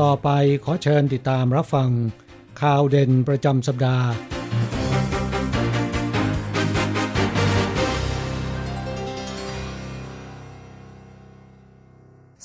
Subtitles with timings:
[0.00, 0.30] ต่อไป
[0.64, 1.90] ขอเชิญติดตามรับฟัง
[2.62, 4.06] ข่าวเด่นประจำสัปดาห์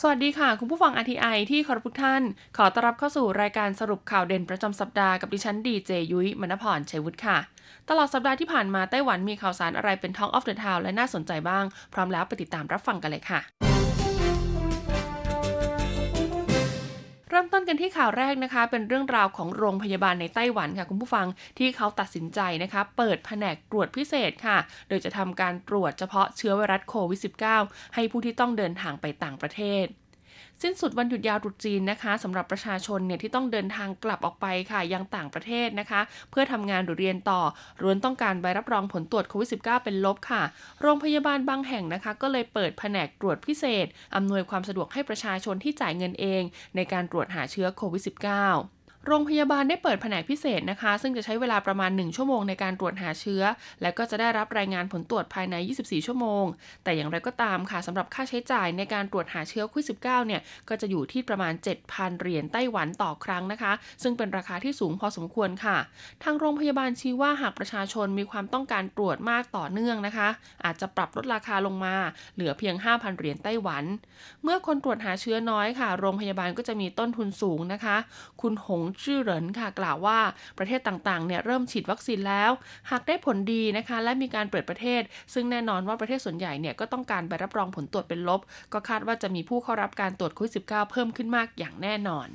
[0.01, 2.21] สวัสดีค่ะ คุณผู้ฟัง RTI ที่เคารพทุกท่าน
[2.57, 7.37] ขอต้อนรับเข้าสู่รายการสรุปข่าวเด่นประจำสัปดาห์กับดิฉันดีเจยุ้ยมณพรชัยวุฒิค่ะ
[7.89, 13.74] ตลอดสัปดาห์ที่ผ่านมาไต้หวันมีข่าวสารอะไรเป็น Talk of the Town และน่าสนใจบ้าง พร้อมแล้วไปติดตามรับฟังกันเลยค่ะ
[17.35, 21.27] ริ่มต้นกันที่ข่าวแรกนะคะ เป็นเรื่องราวของโรงพยาบาลในไต้หวันค่ะคุณผู้ฟัง
[21.59, 27.19] ที่เขาตัดสินใจนะคะ เปิดแผนกตรวจพิเศษค่ะ โดยจะทำการตรวจเฉพาะเชื้อไวรัสโควิด
[27.57, 29.85] -19 ให้ผู้ที่ต้องเดินทางไปต่างประเทศ
[30.61, 37.41] สิ้นสุดวันหยุดยาวตรุษจีนนะคะสำหรับประชาชนเนี่ยที่ต้องเดินทางกลับออกไปค่ะยังต่างประเทศนะคะ เพื่อทำงานหรือเรียนต่อ
[37.81, 40.43] ร้วนต้องการใบรับรองผลตรวจโควิด -19 เป็นลบค่ะ
[40.81, 46.43] โรงพยาบาลบางแห่งนะคะ ก็เลยเปิดแผนกตรวจพิเศษอำนวยความสะดวกให้ประชาชนที่จ่ายเงินเอง
[46.75, 48.74] ในการตรวจหาเชื้อโควิด -19
[49.07, 53.43] โรงพยาบาลได้เปิดแผนกพิเศษนะคะ ซึ่งจะใช้เวลาประมาณ 1 ชั่วโมงในการตรวจหาเชื้อ
[53.81, 56.45] และก็จะได้รับรายงานผลตรวจภายใน 24 ชั่วโมง
[56.83, 61.53] แต่อย่างไรก็ตามค่ะสำหรับค่าใช้จ่ายในการตรวจหาเชื้อโควิด -19 เนี่ย ก็จะอยู่ที่ประมาณ
[61.87, 65.77] 7,000 เหรียญไต้หวันต่อครั้งนะคะ ซึ่งเป็นราคาที่สูงพอสมควรค่ะ
[66.23, 70.27] ทางโรงพยาบาลชี้ว่าหากประชาชนมีความต้องการตรวจมากต่อเนื่องนะคะ
[70.65, 71.95] อาจจะปรับลดราคาลงมา
[72.35, 73.83] เหลือเพียง 5,000 เหรียญไต้หวัน
[74.43, 77.97] เมื่อคนตรวจหาเชื้อน้อยค่ะ โรงพยาบาลก็จะมีต้นทุนสูงนะคะ
[78.41, 80.19] คุณหงชื่อเหรินค่ะกล่าวว่า
[80.57, 82.51] ประเทศต่างๆเนี่ยเริ่มฉีดวัคซีนแล้ว
[82.91, 85.01] หากได้ผลดีนะคะ และมีการเปิดประเทศ
[85.33, 88.41] ซึ่งแน่นอนว่าประเทศส่วนใหญ่เนี่ยก็ต้องการใบรับรองผลตรวจเป็นลบ
[88.73, 92.29] ก็คาดว่าจะมีผู้เข้ารับการตรวจโควิด -19 เพิ่มขึ้นมากอย่างแน่นอน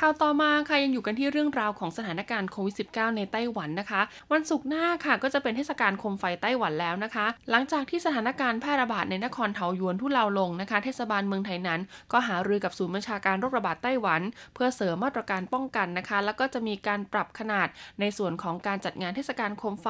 [0.00, 4.00] ข่าวต่อมาค่ะยังอยู่กันที่เรื่องราวของสถานการณ์โควิด -19 ในไต้หวันนะคะ
[4.32, 11.80] วันศุกร์หน้าค่ะก็จะเป็นเทศกาลโคมไฟไต้หวันแล้วนะคะ หลังจากที่สถานการณ์แพร่ระบาดในนครเทาหยวนทุเลาลงนะคะ เทศบาลเมืองไทนั้น
[12.12, 14.20] ก็หารือกับศูนย์บัญชาการโรคระบาดไต้หวัน
[14.54, 17.68] เพื่อเสริมมาตรการป้องกันนะคะ แล้วก็จะมีการปรับขนาด
[18.00, 19.88] ในส่วนของการจัดงานเทศกาลโคมไฟ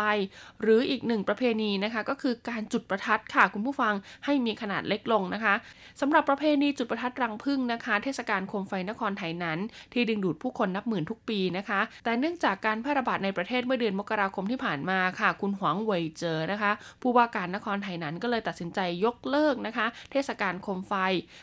[0.61, 3.95] หรืออีกหนึ่งประเพณีนะคะ ก็คือการจุดประทัดค่ะคุณผู้ฟัง
[4.25, 5.55] ให้มีขนาดเล็กลงนะคะ
[6.01, 9.61] สำหรับประเพณีจุดประทัดรังผึ้งนะคะ เทศกาลโคมไฟนครไทยนั้น
[9.95, 16.73] ที่ดึงดูดผู้คนนับหมื่นทุกปีนะคะ แต่เนื่องจากการแพร่ระบาดในประเทศเมื่อเดือนมกราคมที่ผ่านมาค่ะ คุณหวังเวยเจอนะคะ
[17.03, 20.93] ผู้ว่าการนครไทยนั้นก็เลยตัดสินใจยกเลิกนะคะ เทศกาลโคมไฟ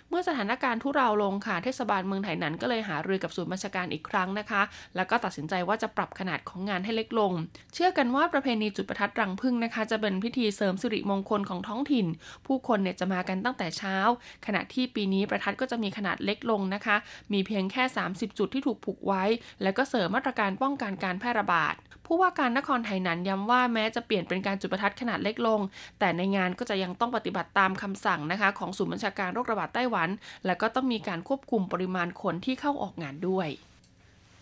[0.09, 4.61] เมื่อสถานการณ์ทุเราลงค่ะเทศบาลเมืองไทยนั้นก็เลยหารือกับศูนย์บัญชาการอีกครั้งนะคะ
[4.95, 7.31] แล้วก็ตัดสินใจว่าจะปรับขนาดของงานให้เล็กลง
[7.73, 12.07] เชื่อกันว่าประเพณีจุดประทัดรังผึ้งนะคะ จะเป็นพิธีเสริมสิริมงคลของท้องถิ่น
[12.45, 13.97] ผู้คนเนี่ยจะมากันตั้งแต่เช้า
[14.45, 16.95] ขณะที่ปีนี้ประทัดก็จะมีขนาดเล็กลงนะคะ
[17.33, 19.23] มีเพียงแค่ 30จุดที่ถูกผูกไว้
[19.61, 21.75] และก็เสริมมาตรการป้องกันการแพร่ระบาด
[22.05, 25.59] ผู้ว่าการนครไทยนั้นย้ำว่าแม้จะเปลี่ยนเป็นการจุดประทัดขนาดเล็กลง
[25.99, 30.09] แต่ในงานก็จะยังต้องปฏิบัติตามคำสั่งนะคะ ของศูนย์บัญชาการโรคระบาดไต้หวัน
[30.45, 33.47] และก็ต้องมีการควบคุมปริมาณคนที่เข้าออกงานด้วย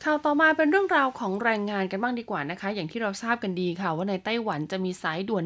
[0.06, 5.46] ข่าวต่อมาเป็นเรื่องราวของแรงงานกันบ้างดีกว่านะคะ อย่างที่เราทราบกันดีค่ะ ว่าในไต้หวันจะมีสายด่วน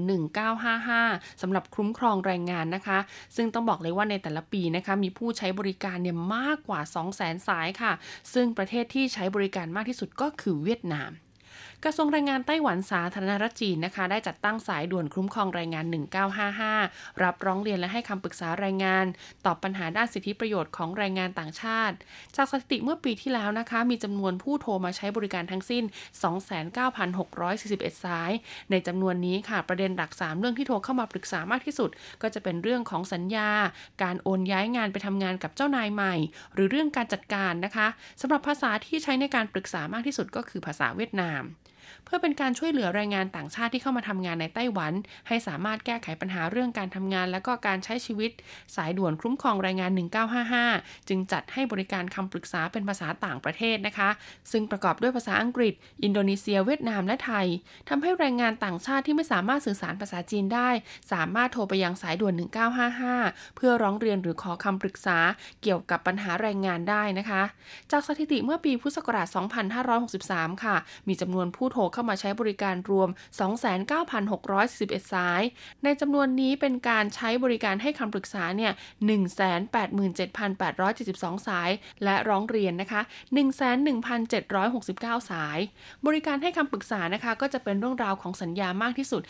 [0.69, 2.99] 1955สำหรับคุ้มครองแรงงานนะคะ
[3.35, 6.79] ซึ่งต้องบอกเลยว่าในแต่ละปีนะคะมีผู้ใช้บริการเนี่ยมากกว่า
[7.13, 7.93] 200,000 สายค่ะ
[8.33, 11.11] ซึ่งประเทศที่ใช้บริการมากที่สุดก็คือเวียดนาม
[11.85, 15.85] กระทรวงแรงงานไต้หวันสาธารณรัฐจีนนะคะ ได้จัดตั้งสายด่วนคุ้มครองแรงงาน
[16.53, 19.05] 1955 รับร้องเรียนและให้คำปรึกษาแรงงาน
[19.45, 21.95] ตอบปัญหาด้านสิทธิประโยชน์ของแรงงานต่างชาติ
[22.35, 25.83] จากสถิติเมื่อปีที่แล้วนะคะ มีจำนวนผู้โทรมาใช้บริการทั้งสิ้น
[26.73, 28.31] 29,641 สาย
[28.71, 31.89] ในจำนวนนี้ค่ะประเด็นหลัก 3 เรื่องที่โทรเข้ามาปรึกษามากที่สุด
[32.21, 33.49] ก็จะเป็นเรื่องของสัญญา
[34.03, 36.15] การโอนย้ายงานไปทำงานกับเจ้านายใหม่
[36.53, 37.87] หรือเรื่องการจัดการนะคะ
[38.21, 41.43] สำหรับภาษาที่ใช้ในการปรึกษามากที่สุดก็คือภาษาเวียดนาม
[42.13, 44.93] พื่อเป็นการช่วยเหลือแรงงานต่างชาติที่เข้ามาทำงานในไต้หวัน
[45.27, 48.31] ให้สามารถแก้ไขปัญหาเรื่องการทำงาน และก็การใช้ชีวิต
[48.75, 49.91] สายด่วนคุ้มครองแรงงาน
[50.49, 54.09] 1955 จึงจัดให้บริการคำปรึกษาเป็นภาษาต่างประเทศนะคะ
[54.51, 55.73] ซึ่งประกอบด้วยภาษาอังกฤษ
[56.03, 57.47] อินโดนีเซีย เวียดนามและไทย
[57.89, 60.69] ทำให้แรงงานต่างชาติที่ไม่สามารถสื่อสารภาษาจีนได้
[61.11, 62.33] สามารถโทรไปยังสายด่วน
[62.95, 65.17] 1955 เพื่อร้องเรียนหรือขอคำปรึกษา
[65.61, 67.43] เกี่ยวกับปัญหาแรงงานได้นะคะ
[67.91, 69.27] จากสถิติเมื่อปีพุทธศักราช
[69.95, 70.75] 2563 ค่ะ
[71.07, 73.09] มีจำนวนผู้โทรเข้ามาใช้บริการรวม
[74.09, 75.41] 29,641สาย
[75.83, 78.71] ในจำนวนนี้เป็นการใช้บริการให้คำปรึกษาเนี่ย
[80.09, 81.69] 187,872 สาย
[82.03, 83.01] และร้องเรียนนะคะ
[83.95, 85.59] 11,769 สาย
[86.05, 89.21] บริการให้คำปรึกษานะคะ ก็จะเป็นเรื่องราวของสัญญามากที่สุด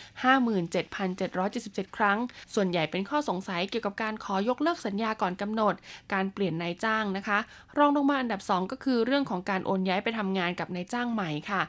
[0.73, 2.17] 57,777 ครั้ง
[2.55, 5.73] ส่วนใหญ่เป็นข้อสงสัยเกี่ยวกับการขอยกเลิกสัญญาก่อนกำหนด
[6.13, 7.39] การเปลี่ยนนายจ้างนะคะ
[7.77, 11.61] รองลงมาอันดับ 2 ก็คือเรื่องของการโอนย้ายไปทำงานกับนายจ้างใหม่ค่ะ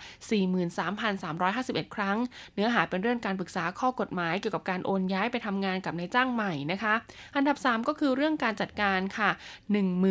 [1.02, 2.18] 3,351 ครั้ง
[2.54, 6.94] เนื้อหาเป็นเรื่องการปรึกษาข้อกฎหมายเกี่ยวกับการโอนย้ายไปทำงานกับนายจ้างใหม่นะคะ
[7.36, 9.30] อันดับ 3 ก็คือเรื่องการจัดการค่ะ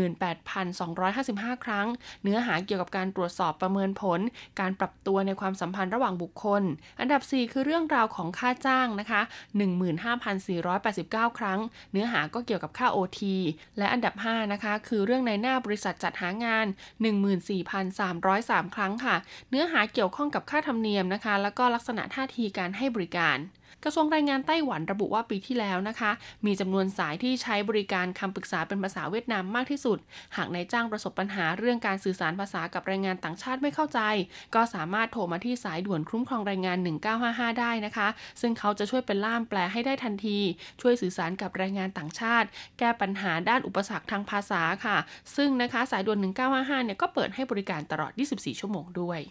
[0.02, 1.88] 18,255 ครั้ง
[2.24, 4.20] เนื้อหาเกี่ยวกับการตรวจสอบประเมินผล
[4.60, 6.64] การปรับตัวในความสัมพันธ์ระหว่างบุคคล
[7.00, 9.22] อันดับ 4 คือเรื่องราวของค่าจ้างนะคะ
[10.50, 11.60] 15,489 ครั้ง
[11.92, 13.20] เนื้อหาก็เกี่ยวกับค่า OT
[13.78, 16.66] และอันดับ 5 นะคะ คือเรื่องในหน้าบริษัทจัดหางาน
[17.50, 19.16] 14,303 ครั้งค่ะ
[19.50, 23.38] เนื้อหาเกี่ยวข้องกับค่าธรรมเนียมนะคะ แล้วก็ลักษณะท่าทีการให้บริการ
[23.84, 26.12] กระทรวงแรงงานไต้หวันระบุว่าปีที่แล้วนะคะ
[26.46, 29.98] มีจำนวนสายที่ใช้บริการคำปรึกษาเป็นภาษาเวียดนามมากที่สุด
[30.36, 34.00] หากนายจ้างประสบปัญหาเรื่องการสื่อสารภาษากับแรงงานต่างชาติไม่เข้าใจ
[34.56, 36.78] ก็สามารถโทรมาที่สายด่วนคุ้มครองแรงงาน
[37.20, 38.08] 1955 ได้นะคะ
[38.42, 40.40] ซึ่งเขาจะช่วยเป็นล่ามแปลให้ได้ทันที
[40.82, 42.48] ช่วยสื่อสารกับแรงงานต่างชาติ
[42.80, 44.98] แก้ปัญหาด้านอุปสรรคทางภาษาค่ะ
[45.36, 46.20] ซึ่งนะคะสายด่วน
[46.52, 49.22] 1955 เนี่ยก็เปิดให้บริการตลอด 24 ชั่วโมงด้วย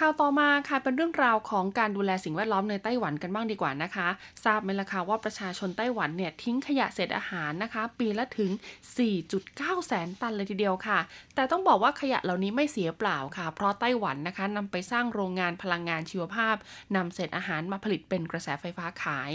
[0.00, 4.08] ข่าวต่อมาค่ะเป็นเรื่องราวของการดูแลสิ่งแวดล้อมในไต้หวันกันบ้างดีกว่านะคะ
[4.44, 8.50] ทราบไหมล่ะคะว่าประชาชนไต้หวันเนี่ยทิ้งขยะเศษอาหารนะคะ ปีละถึง
[9.18, 10.98] 4.9 แสนตันเลยทีเดียวค่ะ
[11.34, 16.56] แต่ต้องบอกว่าขยะเหล่านี้ไม่เสียเปล่าค่ะ เพราะไต้หวันนะคะนำไปสร้างโรงงานพลังงานชีวภาพ
[16.96, 19.32] นำเศษอาหารมาผลิตเป็นกระแสไฟฟ้าขาย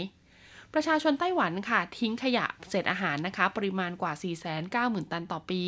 [0.74, 4.12] ประชาชนไต้หวันค่ะ ทิ้งขยะเศษอาหารนะคะ ปริมาณกว่า
[4.62, 5.62] 490,000 ตันต่อปี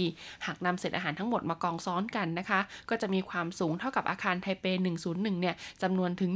[0.47, 2.61] หากนำเศษอาหารทั้งหมดมากองซ้อนกันนะคะ
[2.91, 4.65] ก็จะมีความสูงเท่ากับอาคารไทเป
[5.03, 6.31] 101 เนี่ยจำนวนถึง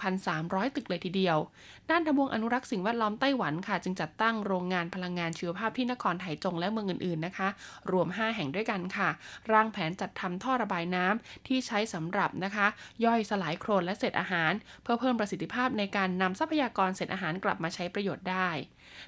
[0.00, 1.38] 11,300 ตึกเลยทีเดียว
[1.90, 7.48] ด้านทบวงอนุรักษ์สิ่งแวดล้อมไต้หวันค่ะ จึงจัดตั้งโรงงานพลังงานชีวภาพที่นครไถจงและเมืองอื่นๆนะคะ
[7.92, 9.08] รวม 5 แห่งด้วยกันค่ะ
[9.52, 12.66] ร่างแผนจัดทำท่อระบายน้ำที่ใช้สำหรับนะคะ
[13.04, 14.52] ย่อยสลายโครนและเศษอาหาร
[14.82, 18.50] เพื่อเพิ่มประสิทธิภาพในการนำทรัพยากรเศษอาหารกลับมาใช้ประโยชน์ได้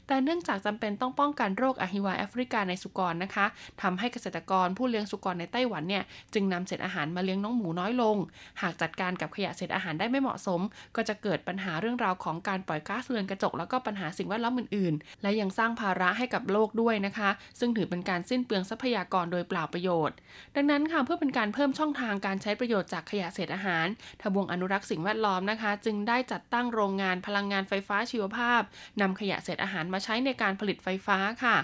[0.06, 3.46] แต่เนื่องจากจำเป็นต้องป้องกันโรคอหิวาแอฟริกาในสุกรนะคะ
[3.82, 6.04] ทำให้เกษตรกรผู้เลี้ยงสุกรในไต้หวันเนี่ย
[6.34, 8.16] จึงนำเศษอาหารมาเลี้ยงน้องหมูน้อยลง
[8.62, 10.60] หากจัดการกับขยะเศษอาหารได้ไม่เหมาะสม
[10.96, 20.16] ก็จะเกิดปัญหาเรื่องราวของการปล่อยก๊าซเรือนกระจก แล้วก็ปัญหาสิ่งแวดล้อมอื่นๆ และยังสร้างภาระให้กับโลกด้วยนะคะ ซึ่งถือเป็นการสิ้นเปลืองทรัพยากรโดยเปล่าประโยชน์
[20.54, 23.86] ดังนั้นค่ะเพื่อเป็นการเพิ่มช่องทางการใช้ประโยชน์จากขยะเศษอาหาร
[24.20, 28.60] ทบวงอนุรักษ์สิ่งแวดล้อมนะคะ จึงได้จัดตั้งโรงงานพลังงานไฟฟ้าชีวภาพ
[29.00, 31.56] นำขยะเศษอาหารหารมาใช้ในการผลิตไฟฟ้าค่ะ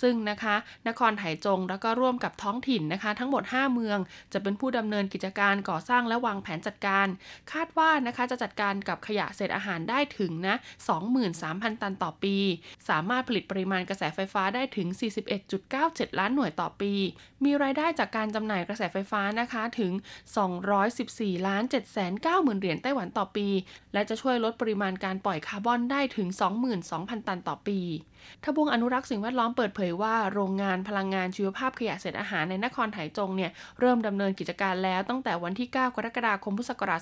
[0.00, 0.54] ซึ่งนะคะ
[0.88, 3.98] นครไถจงแล้วก็ร่วมกับท้องถิ่นนะคะ ทั้งหมด 5 เมือง
[4.32, 7.06] จะเป็นผู้ดำเนินกิจการก่อสร้างและวางแผนจัดการ
[7.52, 10.56] คาดว่านะคะจะจัดการกับขยะเศษอาหารได้ถึงนะ
[11.18, 12.36] 23,000 ตันต่อปี
[12.88, 14.88] สามารถผลิตปริมาณกระแสไฟฟ้าได้ถึง
[15.54, 16.92] 41.97 ล้านหน่วยต่อปี
[17.44, 19.92] มีรายได้จากการจำหน่ายกระแสไฟฟ้านะคะถึง
[20.68, 23.48] 214ล้าน7 9 0 0 0 0เหรียญไต้หวันต่อปี
[23.92, 26.28] และจะช่วยลดปริมาณการปล่อยคาร์บอนได้ถึง
[26.78, 27.80] 22,000 ตันต่อปี
[28.44, 37.00] ทบวงอนุรักษ์สิ่งแวดล้อมเปิดเผยว่าโรงงานพลังงานชีวภาพขยะเศษอาหารในนครไถจงเนี่ยเริ่มดำเนินกิจการแล้วตั้งแต่วันที่ 9 กรกฎาคมพุทธศักราช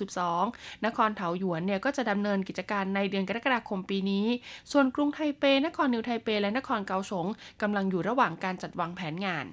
[0.00, 4.26] 2562 นครเถาหยวนเนี่ยก็จะดำเนินกิจการในเดือนกรกฎาคมปีนี้
[4.72, 7.26] ส่วนกรุงไทเป นครนิวไทเป และนครเกาสง
[7.62, 9.46] กำลังอยู่ระหว่างการจัดวางแผนงาน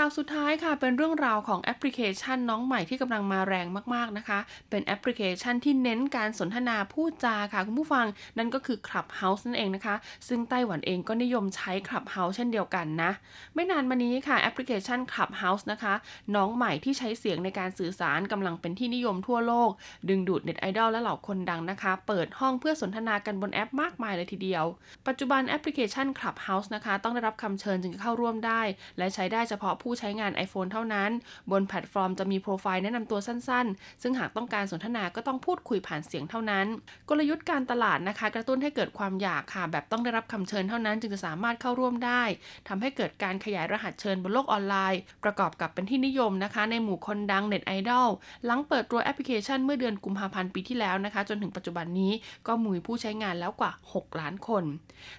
[0.00, 4.38] ข่าวสุดท้ายค่ะเป็นเรื่องราวของแอปพลิเคชันน้องใหม่ที่กำลังมาแรงมากๆนะคะ
[4.70, 8.06] เป็นแอปพลิเคชันที่เน้นการสนทนาพูดจาค่ะคุณผู้ฟัง
[8.38, 9.94] นั่นก็คือ Clubhouse นั่นเองนะคะ
[10.28, 13.10] ซึ่งไต้หวันเองก็นิยมใช้ Clubhouse เช่นเดียวกันนะ
[13.54, 15.94] ไม่นานมานี้ค่ะแอปพลิเคชัน Clubhouse นะคะ
[16.34, 19.70] น้องใหม่ที่ใช้เสียงในการสื่อสารกำลังเป็นที่นิยมทั่วโลก
[20.08, 24.64] ดึงดูดเน็ตไอดอลและเหล่าคนดังนะคะ เปิดห้องเพื่อสนทนากันบนแอปมากมายเลยทีเดียว
[25.06, 28.62] ปัจจุบันแอปพลิเคชัน Clubhouse นะคะ ต้องได้รับคำเชิญจึงจะเข้าร่วมได้
[28.98, 31.10] และใช้ได้เฉพาะผู้ผู้ใช้งาน iPhone เท่านั้น
[31.50, 36.66] บนแพลตฟอร์มจะมีโปรไฟล์แนะนำตัวสั้นๆ ซึ่งหากต้องการสนทนาก็ต้องพูดคุยผ่านเสียงเท่านั้น
[37.08, 42.22] กลยุทธ์การตลาดนะคะ กระตุ้นให้เกิดความอยากค่ะ แบบต้องได้รับคำเชิญเท่านั้น จึงจะสามารถเข้าร่วมได้
[42.68, 48.08] ทำให้เกิดการขยายรหัสเชิญบนโลกออนไลน์ ประกอบกับเป็นที่นิยมนะคะ ในหมู่คนดังเน็ตไอดอล
[48.44, 52.12] หลังเปิดตัวแอปพลิเคชันเมื่อเดือนกุมภาพันธ์ปีที่แล้วนะคะ จนถึงปัจจุบันนี้
[52.46, 54.64] ก็มีผู้ใช้งานแล้วกว่า 6 ล้านคน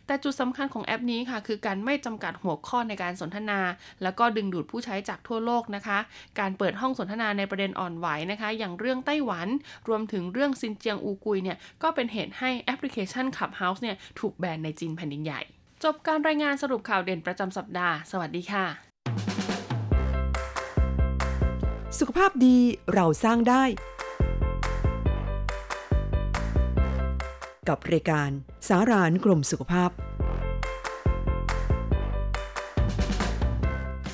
[0.05, 3.59] แต่จุดสำคัญของแอปนี้ค่ะ คือการไม่จำกัดหัวข้อในการสนทนา
[4.03, 5.99] แล้วก็ดึงดูดผู้ใช้จากทั่วโลกนะคะ
[6.39, 9.47] การเปิดห้องสนทนาในประเด็นอ่อนไหวนะคะ อย่างเรื่องไต้หวัน
[9.87, 15.41] รวมถึงเรื่องซินเจียงอูกุยเนี่ย ก็เป็นเหตุให้แอปพลิเคชัน Clubhouse เนี่ยถูกแบนในจีนแผ่นดินใหญ่
[15.83, 18.65] จบการรายงานสรุปข่าวเด่นประจำสัปดาห์ สวัสดีค่ะ
[21.99, 22.57] สุขภาพดี
[22.93, 23.63] เราสร้างได้
[27.69, 28.29] กับรายการ
[28.67, 29.89] สารานกรมสุขภาพ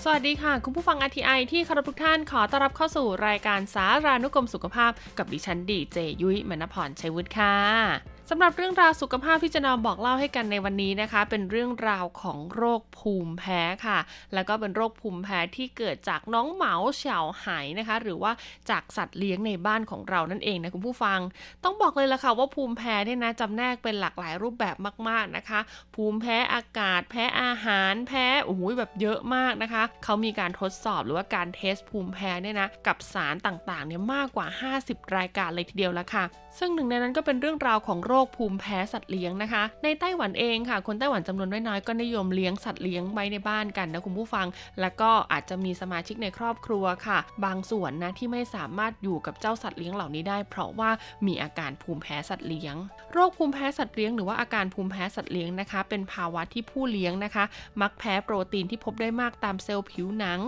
[0.08, 14.00] สวัสดีค่ะ คุณผู้ฟัง RTI ที่คารพทุกท่านขอต้อนรับเข้าสู่รายการสารานุกรมสุขภาพ กับดิฉันดีเจยุ้ยมณพรชัยวุฒิค่ะ สำหรับเรื่องราวสุขภาพที่จะนำบอกเล่าให้กันในวันนี้นะคะ เป็นเรื่องราวของโรคภูมิแพ้ค่ะ
[14.34, 18.32] แล้วก็เป็นโรคภูมิแพ้ที่เกิดจากน้องเหมาเฉาหายนะคะ หรือว่า
[18.70, 21.20] จากสัตว์เลี้ยงในบ้านของเรานั่นเองนะคุณผู้ฟัง
[21.64, 24.76] ต้องบอกเลยละค่ะว่าภูมิแพ้เนี่ยนะจำแนกเป็นหลากหลายรูปแบบ
[25.10, 25.60] มากๆนะคะ
[25.96, 34.48] ภูมิแพ้อากาศ แพ้อาหาร แพ้โอ้โหแบบเยอะมากนะคะเขามีการทดสอบหรือว่าการเทสภูมิแพ้เนี่ยนะกับสารต่างๆเนี่ยมากกว่า
[34.82, 36.26] 50 รายการเลยทีเดียวล้วค่ะ
[36.60, 44.48] ซึ่งหนึ่งในนั้นก็เป็นเรื่องราวของโรคภูมิแพ้สัตว์เลี้ยงนะคะ ในไต้หวันเองค่ะ คนไต้หวันจำนวนน้อยๆก็นิยมเลี้ยงสัตว์เลี้ยงไว้ในบ้านกันนะคุณผู้ฟัง
[44.82, 50.90] แล้วก็อาจจะมีสมาชิกในครอบครัวค่ะ บางส่วนนะที่ไม่สามารถอยู่กับเจ้าสัตว์เลี้ยงเหล่านี้ได้ เพราะว่า
[51.28, 52.76] มีอาการภูมิแพ้สัตว์เลี้ยง
[53.14, 57.44] โรคภูมิแพ้สัตว์เลี้ยงหรือว่าอาการภูมิแพ้สัตว์เลี้ยงนะคะ เป็นภาวะที่ผู้เลี้ยงนะคะ
[57.82, 60.40] มักแพ้โปรตีนที่พบได้มากตามเซลล์ผิวหนัง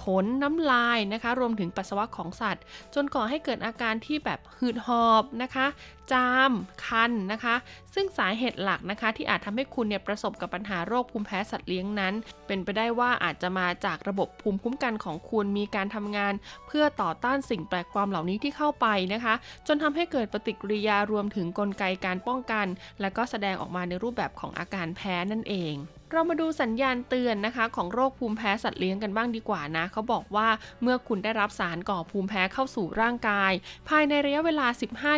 [0.00, 2.62] ขนน้ำลายนะคะ รวมถึงปัสสาวะของสัตว์
[2.94, 5.66] จนก่อให้เกิดอาการที่แบบหืดหอบนะคะ
[6.12, 6.52] จาม
[6.86, 7.54] คันนะคะ
[7.94, 12.14] ซึ่งสาเหตุหลักนะคะที่อาจทำให้คุณเนี่ยประสบกับปัญหาโรคภูมิแพ้สัตว์เลี้ยงนั้น
[12.46, 16.34] เป็นไปได้ว่าอาจจะมาจากระบบภูมิคุ้มกันของคุณมีการทำงาน
[16.66, 19.34] เพื่อต่อต้านสิ่งแปลกปลอมเหล่านี้ที่เข้าไปนะคะ
[19.66, 22.66] จนทำให้เกิดปฏิกิริยารวมถึงกลไกการป้องกัน
[23.00, 25.76] และก็แสดงออกมาในรูปแบบของอาการแพ้นั่นเอง
[26.12, 30.48] เรามาดูสัญญาณเตือนนะคะ ของโรคภูมิแพ้สัตว์เลี้ยงกันบ้างดีกว่านะเขาบอกว่า
[30.82, 33.52] เมื่อคุณได้รับสารก่อภูมิแพ้เข้าสู่ร่างกาย
[33.88, 34.66] ภายในระยะเวลา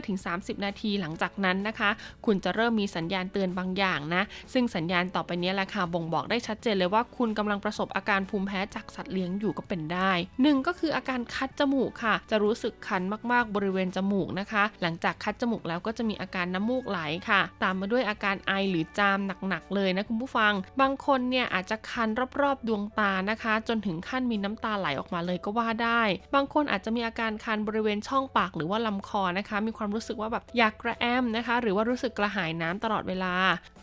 [0.07, 1.91] 15-30 นาทีหลังจากนั้นนะคะ
[2.27, 19.19] คุณจะเริ่มมีสัญญาณเตือนบางอย่างนะ ซึ่งสัญญาณต่อไปนี้แหละค่ะบ่งบอกได้ชัดเจนเลยว่าคุณกำลังประสบอาการภูมิแพ้จากสัตว์เลี้ยงอยู่ก็เป็นได้หนึ่งก็คืออาการคัดจมูกค่ะ จะรู้สึกคันมากๆบริเวณจมูกนะคะ หลังจากคัดจมูกแล้วก็จะมีอาการน้ำมูกไหลค่ะ ตามมาด้วยอาการไอหรือจาม
[19.49, 22.09] หนักๆเลยนะคุณผู้ฟัง บางคนเนี่ยอาจจะคัน
[22.41, 26.03] รอบๆดวงตานะคะ จนถึงขั้นมีน้ำตาไหลออกมาเลยก็ว่าได้
[26.35, 33.35] บางคนอาจจะมีอาการคันบริเวณช่องปากหรือว่าลำคอนะคะ มีความรู้สึกว่าแบบอยากกระแอมนะคะ หรือว่ารู้สึกกระหายน้ำตลอดเวลา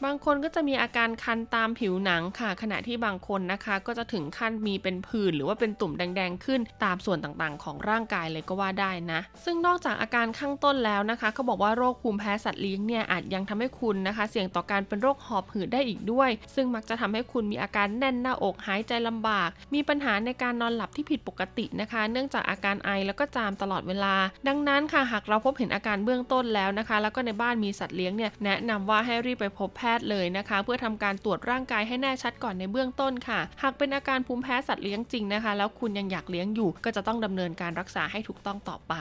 [0.04, 24.16] บางคนก็จะมีอาการคันตามผิวหนังค่ะ ขณะที่บางคนนะคะก็จะถึงขั้นมีเป็นผื่นหรือว่าเป็นตุ่มแดงๆขึ้นตามส่วนต่างๆ ของร่างกายเลยก็ว่าได้นะ ซึ่งนอกจากอาการข้างต้นแล้วนะคะเขาบอกว่าโรคภูมิแพ้สัตว์เลี้ยงเนี่ยอาจยังทำให้คุณนะคะ เสี่ยงต่อการเป็นโรคหอบหืดได้อีกด้วย ซึ่งมักจะทำให้คุณมีอาการแน่นหน้าอกหายใจลำบาก มีปัญหาในการนอนหลับที่ผิดปกตินะคะ เนื่องจากอาการไอแล้วก็จามตลอดเวลา
[24.48, 38.96] ดังนั้นค่ะหากเราพบเห็นอาการเบื้องต้นแล้วนะคะ แล้วก็ในบ้านมีสัตว์เลี้ยงเนี่ยแนะนำว่าให้รีบไปพบแพทย์เลยนะคะ เพื่อทำการตรวจร่างกายให้แน่ชัดก่อนในเบื้องต้นค่ะ หากเป็นอาการภูมิแพ้สัตว์เลี้ยงจริงนะคะ แล้วคุณยังอยากเลี้ยงอยู่ ก็จะต้องดำเนินการรักษาให้ถูกต้องต่อไป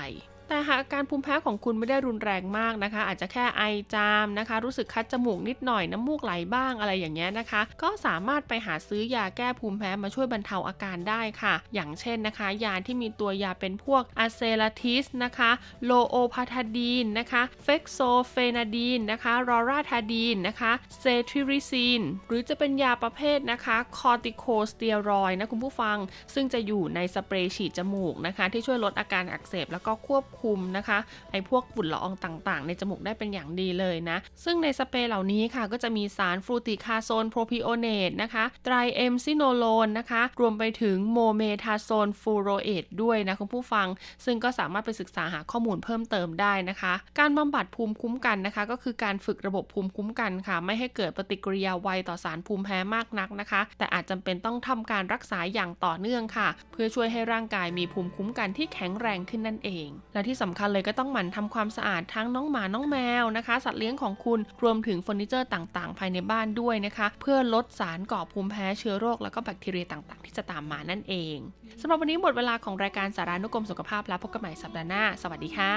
[0.49, 3.63] แต่หากอาการภูมิแพ้ของคุณไม่ได้รุนแรงมากนะคะ อาจจะแค่ไอ
[3.95, 15.51] จามนะคะ รู้สึกคัดจมูกนิดหน่อยน้ำมูกไหลบ้างอะไรอย่างเงี้ยนะคะ ก็สามารถไปหาซื้อยาแก้ภูมิแพ้มาช่วยบรรเทาอาการได้ค่ะ อย่างเช่นนะคะ ยาที่มีตัวยาเป็นพวก Azelastine นะคะ
[15.85, 25.99] Olopatadine นะคะ Fexofenadine นะคะ Loratadine นะคะ Cetirizine หรือจะเป็นยาประเภทนะคะ Corticosteroid นะคุณผู้ฟัง
[26.35, 30.99] ซึ่งจะอยู่ในสเปรย์ฉีดจมูกนะคะ ที่ช่วยลดอาการอักเสบแล้วก็ควบคุมคุณนะคะ
[31.31, 43.87] ไอพวกฝุ่นละอองต่างๆ ในจมูกได้เป็นอย่างดีเลยนะ ซึ่งในสเปรย์เหล่านี้ค่ะก็จะมีสาร Fluticasone Propionate นะคะ Triamcinolone นะคะ รวมไปถึง Mometasone Furoate ด้วยนะคุณผู้ฟัง
[44.25, 71.37] ซึ่งก็สามารถไปศึกษาหาข้อมูลเพิ่มเติมได้นะคะ การบำบัดภูมิคุ้มกันนะคะ ก็คือการฝึกระบบภูมิคุ้มกันค่ะ ไม่ให้เกิดปฏิกิริยาไวต่อสารภูมิแพ้มากนักนะคะ แต่อาจจำเป็นต้องทำการรักษาอย่างต่อเนื่องค่ะ เพื่อช่วยให้ร่างกายมีภูมิคุ้มกันที่แข็งแรงขึ้นนั่นเอง และที่ที่สำคัญเลยก็ต้องหมั่นทำความสะอาดทั้งน้องหมาน้องแมวนะคะ สัตว์เลี้ยงของคุณรวมถึงเฟอร์นิเจอร์ต่างๆ ภายในบ้านด้วยนะคะ เพื่อลดสารก่อภูมิแพ้เชื้อโรคแล้วก็แบคทีเรียต่างๆ ที่จะตามมานั่นเอง
[71.81, 75.73] สำหรับวันนี้หมดเวลาของรายการสารานุกรมสุขภาพแล้วพบกันใหม่สัปดาห์หน้า สวัสดีค่ะ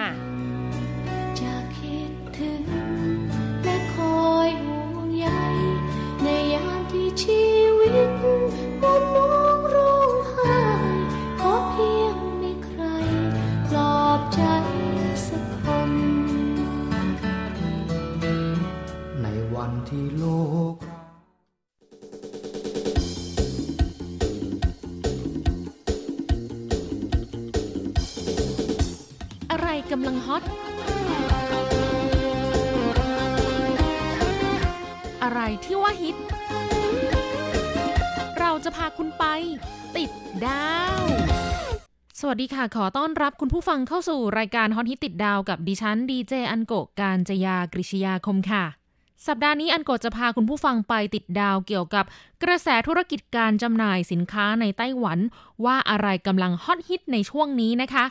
[1.40, 2.64] จะคิดถึง
[3.64, 5.28] และคอยห่วงใย
[6.24, 7.44] ในยามที่ชี
[7.80, 10.60] วิตมัวมองร้องไห้
[11.40, 11.95] ขอเพียง
[14.36, 14.44] ใจ
[15.27, 15.92] สักคน
[19.22, 20.25] ในวันที่โล
[20.74, 20.75] ก
[29.51, 30.44] อะไรกำลังฮอต
[35.24, 36.15] อะไรที่ว่าฮิต
[38.39, 39.25] เราจะพาคุณไป
[39.96, 40.12] ติด
[40.46, 40.65] ดา
[41.01, 41.35] ว
[42.29, 48.63] วัสดีค่ะ ขอต้อนรับคุณผู้ฟังเข้าสู่รายการฮอตฮิตติดดาวกับดิฉันดีเจอันโกการจยากริชยาคมค่ะ
[49.27, 52.05] สัปดาห์นี้อันโกจะพาคุณผู้ฟังไปติดดาวเกี่ยวกับ
[52.44, 55.20] กระแสธุรกิจการจำหน่ายสินค้าในไต้หวัน
[55.65, 58.05] ว่าอะไรกำลังฮอตฮิตในช่วงนี้นะคะ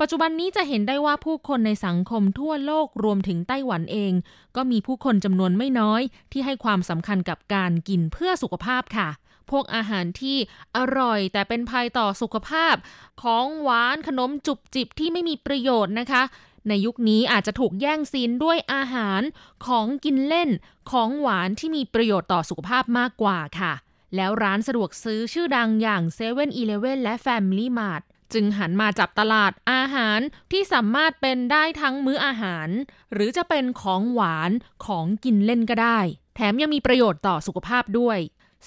[0.00, 4.12] ปัจจุบันนี้จะเห็นได้ว่าผู้คนในสังคมทั่วโลกรวมถึงไต้หวันเอง
[4.56, 9.08] ก็มีผู้คนจำนวนไม่น้อย ที่ให้ความสำคัญกับการกินเพื่อสุขภาพค่ะ
[9.50, 10.36] พวกอาหารที่
[10.76, 12.74] อร่อย แต่เป็นภัยต่อสุขภาพ
[13.22, 16.22] ของหวานขนมจุบจิบที่ไม่มีประโยชน์นะคะ
[16.68, 19.22] ในยุคนี้อาจจะถูกแย่งซีนด้วยอาหาร
[19.66, 20.50] ของกินเล่น
[20.90, 23.72] ของหวานที่มีประโยชน์ต่อสุขภาพมากกว่าค่ะ
[24.16, 30.20] แล้วร้านสะดวกซื้อชื่อดังอย่าง7 e เ e ่ e อและ Family Mart จึงหันมาจับตลาดอาหาร
[30.52, 32.68] ที่สามารถเป็นได้ทั้งมื้ออาหาร
[33.12, 34.50] หรือจะเป็นของหวาน
[34.86, 36.00] ของกินเล่นก็ได้
[36.36, 38.18] แถมยังมีประโยชน์ต่อสุขภาพด้วย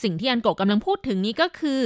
[0.03, 1.81] สิ่งที่อันโกะกำลังพูดถึงนี้ก็คือ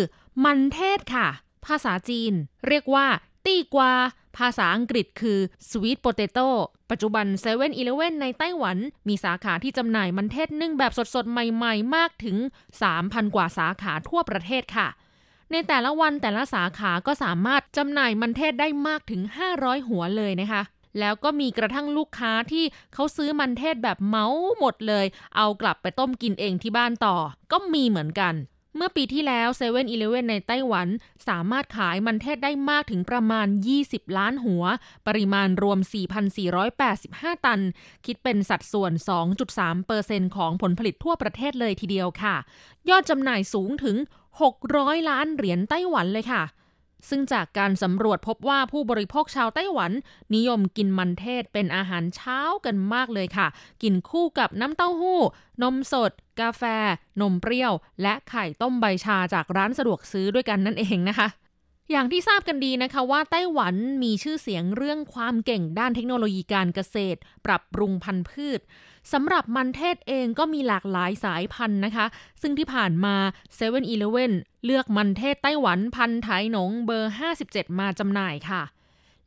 [0.45, 1.27] มันเทศค่ะ
[1.65, 2.33] ภาษาจีน
[2.67, 3.05] เรียกว่า
[3.45, 3.91] ตี้กวา
[4.37, 5.39] ภาษาอังกฤษคือ
[5.69, 6.47] sweet potato
[6.89, 12.37] ปัจจุบัน7 e เ e ่ e อในไต้หวัน มีสาขาที่จำหน่ายมันเทศนึ่งแบบสดๆ ใหม่ๆ มากถึง
[12.85, 14.87] 3,000 กว่าสาขาทั่วประเทศค่ะ
[15.51, 19.21] ในแต่ละวันแต่ละสาขาก็สามารถจำหน่ายมันเทศได้มากถึง
[19.55, 20.61] 500 หัวเลยนะคะ
[20.99, 24.25] แล้วก็มีกระทั่งลูกค้าที่เขาซื้อมันเทศแบบเมา
[24.59, 25.05] หมดเลย
[25.37, 27.15] เอากลับไปต้มกินเองที่บ้านต่อ
[27.51, 28.35] ก็มีเหมือนกัน
[28.75, 30.87] เมื่อปีที่แล้ว7 e เ e ่ e อในไต้หวัน
[31.27, 33.47] สามารถขายมันเทศได้มากถึงประมาณ
[33.81, 34.63] 20 ล้านหัว
[35.07, 35.79] ปริมาณรวม
[36.61, 37.61] 4,485 ตัน
[38.05, 38.91] คิดเป็นสัดส่วน
[39.65, 42.35] 2.3%ของผลผลิตทั่วประเทศเลยทีเดียวค่ะ
[42.89, 43.97] ยอดจำหน่ายสูงถึง
[44.53, 46.43] 600 ล้านเหรียญไต้หวันเลยค่ะ
[47.09, 49.91] ซึ่งจากการสำรวจพบว่าผู้บริโภคชาวไต้หวัน
[50.35, 53.47] นิยมกินมันเทศเป็นอาหารเช้ากันมากเลยค่ะ
[53.83, 55.19] กินคู่กับน้ำเต้าหู้
[55.63, 56.63] นมสด กาแฟ
[57.21, 61.27] นมเปรี้ยว และไข่ต้มใบชาจากร้านสะดวกซื้อด้วยกันนั่นเองนะคะ
[61.91, 68.59] อย่างที่ทราบกันดีนะคะว่าไต้หวันมีชื่อเสียงเรื่องความเก่งด้านเทคโนโลยีการเกษตร ปรับปรุงพันธุ์พืช
[69.13, 72.05] สำหรับมันเทศเองก็มีหลากหลายสายพันธุ์นะคะ
[72.41, 74.31] ซึ่งที่ผ่านมา7 e เ e ่ e อ
[74.65, 78.63] เลือกมันเทศไต้หวันพันธุ์ไถหนงเบอร์ 57 มาจำหน่ายค่ะ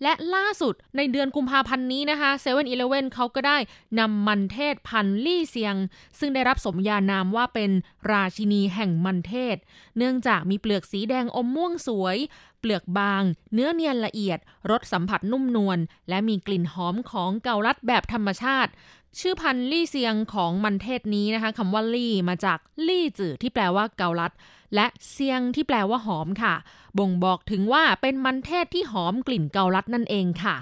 [0.02, 2.60] และล่าสุดในเดือนกุมภาพันธ์นี้นะคะ7 e เ e
[2.98, 3.58] ่ e เขาก็ได้
[3.98, 5.76] นำมันเทศพันธุ์ลี่เซียง
[6.18, 7.70] ซึ่งได้รับสมญานามว่าเป็น
[8.10, 9.56] ราชินีแห่งมันเทศ
[9.98, 12.16] เนื่องจากมีเปลือกสีแดงอมม่วงสวย
[12.60, 13.22] เปลือกบาง
[13.54, 14.38] เนื้อเนียนละเอียด
[14.70, 18.70] รสสัมผัสนุ่มนวล และมีกลิ่นหอมของเกาลัดแบบธรรมชาติ
[19.18, 24.32] ชื่อพันธุ์ลี่เซียงของมันเทศนี้นะคะคำว่าลี่มาจากลี่จื่อที่แปลว่าเกาลัด
[24.74, 26.54] และเซียงที่แปลว่าหอมค่ะ
[26.98, 30.56] บ่งบอกถึงว่าเป็นมันเทศที่หอมกลิ่นเกาลัดนั่นเองค่ะ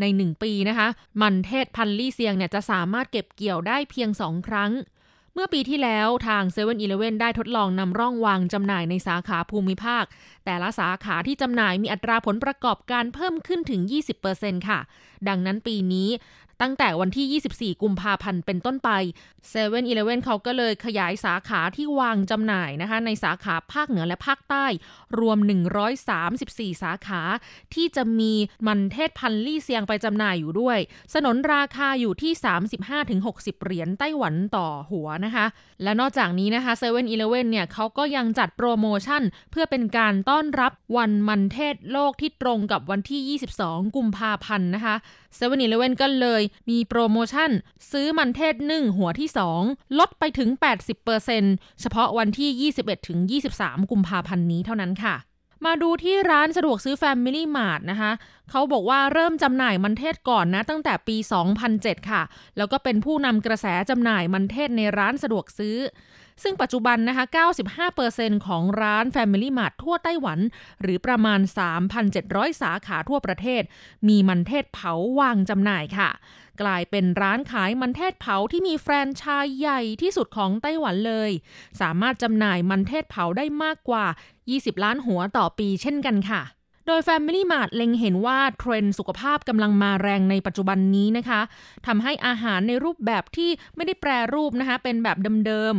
[0.00, 0.88] ในหนึ่งปีนะคะ
[1.22, 4.72] มันเทศพันธุ์ลี่เซียงเนี่ยจะสามารถเก็บเกี่ยวได้เพียงสองครั้ง
[5.34, 6.72] เมื่อปีที่แล้วทาง7 e เ e
[7.06, 10.04] ่ e ได้ทดลองนำร่องวางจำหน่ายในสาขาภูมิภาค
[10.44, 13.80] แต่ละสาขาที่จำหน่ายมีอัตราผลประกอบการเพิ่มขึ้นถึง
[14.24, 14.80] 20%ค่ะ
[15.28, 16.08] ดังนั้นปีนี้
[16.62, 18.90] ตั้งแต่วันที่ 24 กุมภาพันธ์เป็นต้นไป
[19.30, 19.80] 7 e เ e ่
[20.16, 24.66] e เขาก็เลยขยายสาขาที่วางจำหน่ายนะคะในสาขาภาคเหนือและภาคใต้
[25.18, 25.38] รวม
[26.10, 27.22] 134 สาขา
[27.74, 28.32] ที่จะมี
[28.66, 30.78] มันเทศพันลี่เซียงไปจำหน่ายอยู่ด้วย
[31.12, 32.32] สนนราคาอยู่ที่
[32.98, 35.46] 35-60 เหรียญไต้หวันต่อหัวนะคะ
[35.82, 36.98] และนอกจากนี้นะคะ7 e เ e
[37.38, 44.94] ่ e เนี่ยเขาก็ยังจัดโปรโมชั่น เพื่อเป็นการต้อนรับวันมันเทศโลกที่ตรงกับวันที่ 22 กุมภาพันธ์นะคะ
[45.38, 47.50] 7 e เ e ่ e ก็เลยมีโปรโมชั่น
[47.90, 49.28] ซื้อมันเทศนึ่งหัวที่
[49.62, 50.48] 2 ลดไปถึง
[51.14, 53.18] 80%เฉพาะวันที่ 21 ถึง
[53.52, 55.16] 23 กุมภาพันธ์นี้เท่านั้นค่ะ
[55.66, 58.12] มาดูที่ร้านสะดวกซื้อ Family Mart นะคะ
[58.50, 61.16] เขาบอกว่าเริ่มจำหน่ายมันเทศก่อนนะตั้งแต่ปี
[61.62, 62.22] 2007 ค่ะ
[62.56, 65.76] แล้วก็เป็นผู้นำกระแสจำหน่ายมันเทศในร้านสะดวกซื้อ
[66.42, 67.24] ซึ่งปัจจุบันนะคะ
[67.86, 70.40] 95%ของร้าน Family Mart ทั่วไต้หวัน
[70.82, 71.40] หรือประมาณ
[72.00, 73.62] 3,700 สาขาทั่วประเทศ
[74.08, 76.10] มีมันเทศเผาวางจำหน่ายค่ะ
[76.62, 81.30] กลายเป็นร้านขายมันเทศเผาที่มีแฟรนไชส์ใหญ่ที่สุดของไต้หวันเลย
[81.80, 84.06] สามารถจำหน่ายมันเทศเผาได้มากกว่า
[84.44, 86.42] 20 ล้านหัวต่อปีเช่นกันค่ะ
[86.86, 91.40] โดย Family Mart เล็งเห็นว่าเทรนด์สุขภาพกำลังมาแรงในปัจจุบันนี้นะคะ
[91.86, 95.74] ทำให้อาหารในรูปแบบที่ไม่ได้แปรรูปนะคะเป็นแบบเดิม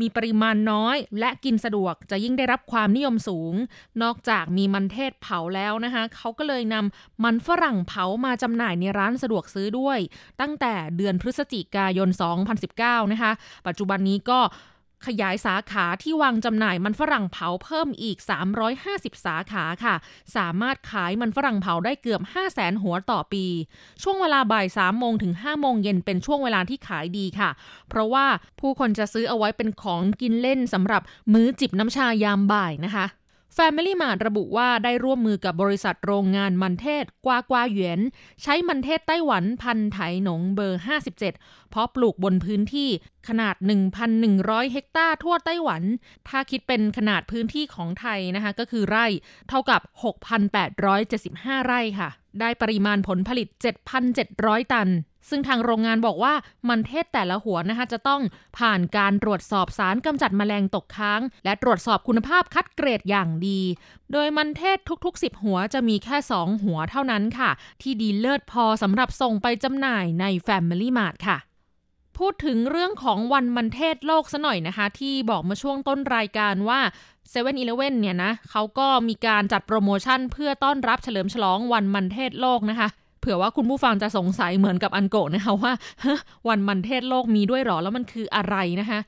[0.00, 3.54] มีปริมาณน้อยและกินสะดวกจะยิ่งได้รับความนิยมสูง
[4.02, 9.98] นอกจากมีมันเทศเผาแล้วนะคะเขาก็เลยนำมันฝรั่งเผามาจำหน่ายในร้านสะดวกซื้อด้วย
[10.40, 12.08] ตั้งแต่เดือนพฤศจิกายน
[12.60, 13.32] 2019 นะคะ
[13.66, 14.40] ปัจจุบันนี้ก็
[15.06, 18.18] ขยายสาขาที่วางจำหน่ายมันฝรั่งเผาเพิ่มอีก
[18.70, 19.94] 350 สาขาค่ะ
[20.36, 23.44] สามารถขายมันฝรั่งเผาได้เกือบ 5 0 0แสนหัวต่อปี
[24.02, 27.50] ช่วงเวลาบ่าย3โมงถึง5โมงเย็นเป็นช่วงเวลาที่ขายดีค่ะ
[27.88, 28.26] เพราะว่า
[28.60, 33.06] ผู้คนจะซื้อเอาไว้เป็นของกินเล่นสำหรับมื้อจิบน้ำชายามบ่ายนะคะ
[33.56, 38.00] Family Mart ระบุว่าได้ร่วมมือกับบริษัทโรงงานมันเทศกวากวาเหวียน
[38.42, 41.18] ใช้มันเทศไต้หวันพันไถหนงเบอร์ 57
[41.70, 42.88] เพราะปลูกบนพื้นที่
[43.28, 43.54] ขนาด
[44.14, 45.82] 1,100 เฮกตาร์ทั่วไต้หวัน
[46.28, 49.06] ถ้าคิดเป็นขนาดพื้นที่ของไทยนะคะก็คือไร่
[49.48, 49.80] เท่ากับ
[50.94, 52.10] 6,875 ไร่ค่ะ
[52.40, 53.48] ได้ปริมาณผลผลิต
[54.10, 54.88] 7,700 ตัน
[55.30, 56.34] ซึ่งทางโรงงานบอกว่า
[56.68, 58.20] มันเทศแต่ละหัวนะคะจะต้อง
[58.58, 63.60] ผ่านการตรวจสอบสารกำจัดแมลงตกค้าง และตรวจสอบคุณภาพคัดเกรดอย่างดี
[64.12, 67.50] โดยมันเทศทุกๆ 10 หัวจะมีแค่ 2 หัวเท่านั้นค่ะ
[67.82, 71.38] ที่ดีเลิศพอสำหรับส่งไปจำหน่ายใน Family Mart ค่ะ
[72.18, 76.80] พูดถึงเรื่องของวันมันเทศโลกซะหน่อยนะคะ ที่บอกมาช่วงต้นรายการว่า
[77.30, 82.88] 7 e เ e ่ e อเนี่ยนะเขาก็มีการจัดโปรโมชั่นเพื่อต้อนรับเฉลิมฉลองวันมันเทศโลกนะคะ
[83.20, 85.72] เผื่อว่าคุณผู้ฟังจะสงสัยเหมือนกับอันโกะนะคะว่า
[86.48, 89.00] วันมันเทศโลกมีด้วยหรอแล้วมันคืออะไรนะคะ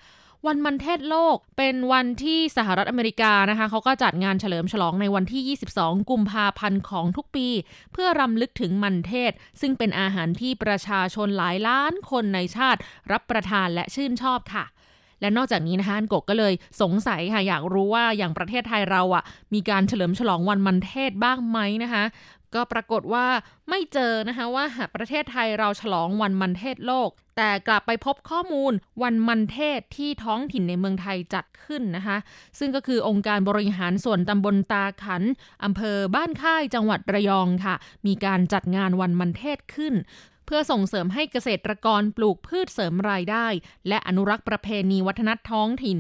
[0.47, 7.49] วันมันเทศโลกเป็นวันที่สหรัฐอเมริกานะคะเขาก็จัดงานเฉลิมฉลองในวันที่ 22 กุมภาพันธ์ของทุกปี
[7.93, 12.81] เพื่อรำลึกถึงมันเทศ ซึ่งเป็นอาหารที่ประชาชนหลายล้านคนในชาติ
[13.13, 14.65] รับประทานและชื่นชอบค่ะ
[15.21, 19.23] และนอกจากนี้นะคะอันกกก็เลยสงสัยค่ะอยากรู้ว่าอย่างประเทศไทยเราอะ่ะ
[19.55, 22.05] มีการเฉลิมฉลองวันมันเทศบ้างไหมนะคะ
[22.55, 23.27] ก็ปรากฏว่า
[23.69, 32.17] ไม่เจอนะคะว่าหากประเทศไทยเราฉลองวันมันเทศโลก แต่กลับไปพบข้อมูลวันมันเทศที่ท้องถิ่นในเมืองไทยจัดขึ้นนะคะ
[32.59, 35.23] ซึ่งก็คือองค์การบริหารส่วนตำบลตาขัน
[35.65, 37.75] อำเภอบ้านค่ายจังหวัดระยองค่ะ
[38.07, 39.95] มีการจัดงานวันมันเทศขึ้น
[40.47, 43.47] เพื่อส่งเสริมให้เกษตรกรปลูกพืชเสริมรายได้
[43.89, 45.99] และอนุรักษ์ประเพณีวัฒนธรรมท้องถิ่น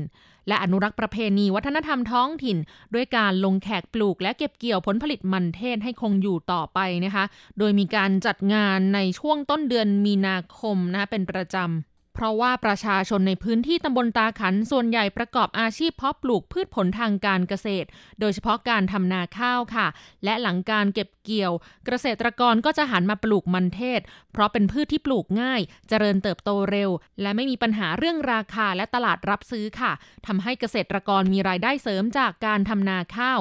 [0.48, 2.58] และอนุรักษ์ประเพณีวัฒนธรรมท้องถิ่น
[2.94, 7.24] ด้วยการลงแขกปลูกและเก็บเกี่ยวผลผลิตมันเทศให้คงอยู่ต่อไปนะคะ
[7.58, 17.88] โดยมีการจัดงานในช่วงต้นเดือนมีนาคมนะคะเป็นประจำ เพราะว่าประชาชนในพื้นที่ตำบลตาขันส่วนใหญ่ประกอบอาชีพเพาะปลูกพืชผลทางการเกษตร
[18.20, 19.86] โดยเฉพาะการทำนาข้าวค่ะ
[20.24, 21.52] และหลังการเก็บเกี่ยว
[21.86, 24.00] เกษตรกรก็จะหันมาปลูกมันเทศ
[24.32, 26.90] เพราะเป็นพืชที่ปลูกง่าย เจริญเติบโตเร็ว
[27.22, 29.92] และไม่มีปัญหาเรื่องราคาและตลาดรับซื้อค่ะ
[30.26, 33.40] ทำให้เกษตรกรมีรายได้เสริมจากการทำนาข้าว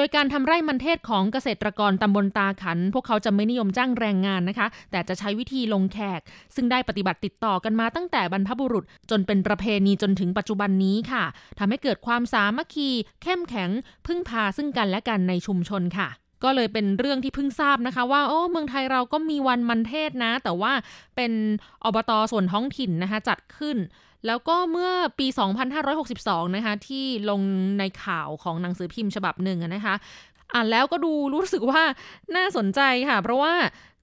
[0.00, 6.20] โดยการทำไร่มันเทศของเกษตรกรตำบลตาขัน พวกเขาจะไม่นิยมจ้างแรงงานนะคะ แต่จะใช้วิธีลงแขก
[6.54, 11.24] ซึ่งได้ปฏิบัติติดต่อกันมาตั้งแต่บรรพบุรุษ จนเป็นประเพณีจนถึงปัจจุบันนี้ค่ะ
[11.58, 12.88] ทำให้เกิดความสามัคคี
[13.22, 13.70] เข้มแข็ง
[14.06, 16.08] พึ่งพาซึ่งกันและกันในชุมชนค่ะ
[16.44, 20.72] ก็เลยเป็นเรื่องที่เพิ่งทราบนะคะ ว่าโอ้เมืองไทยเราก็มีวันมันเทศนะ แต่ว่า
[21.16, 21.32] เป็น
[21.84, 23.76] อบตส่วนท้องถิ่นนะคะจัดขึ้น
[24.26, 25.26] แล้วก็เมื่อปี
[25.90, 27.40] 2562 นะคะ ที่ลง
[27.78, 29.94] ในข่าวของหนังสือพิมพ์ฉบับหนึ่งนะคะ
[30.52, 31.82] อ่านแล้วก็ดูรู้สึกว่า
[32.36, 33.54] น่าสนใจค่ะ เพราะว่า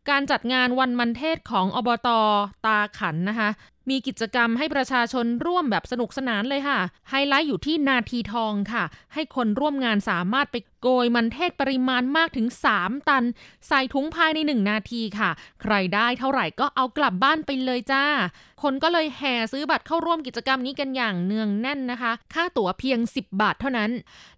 [0.10, 2.10] การจัดงานวันมันเทศของอบต
[2.66, 3.52] ตาขันนะคะ
[3.92, 12.48] มีกิจกรรมให้ประชาชนร่วมแบบสนุกสนานเลยค่ะ ไฮไลท์อยู่ที่นาทีทองค่ะ ให้คนร่วมงานสามารถไปโกยมันเทศปริมาณมากถึง
[12.78, 13.24] 3 ตัน
[13.68, 15.30] ใส่ถุงภายใน 1 นาทีค่ะ
[15.62, 18.06] ใครได้เท่าไหร่ก็เอากลับบ้านไปเลยจ้า
[18.70, 23.92] คนก็เลยแห่ซื้อบัตรเข้าร่วมกิจกรรมนี้กันอย่างเนืองแน่นนะคะ ค่าตั๋วเพียง 10 บาทเท่านั้น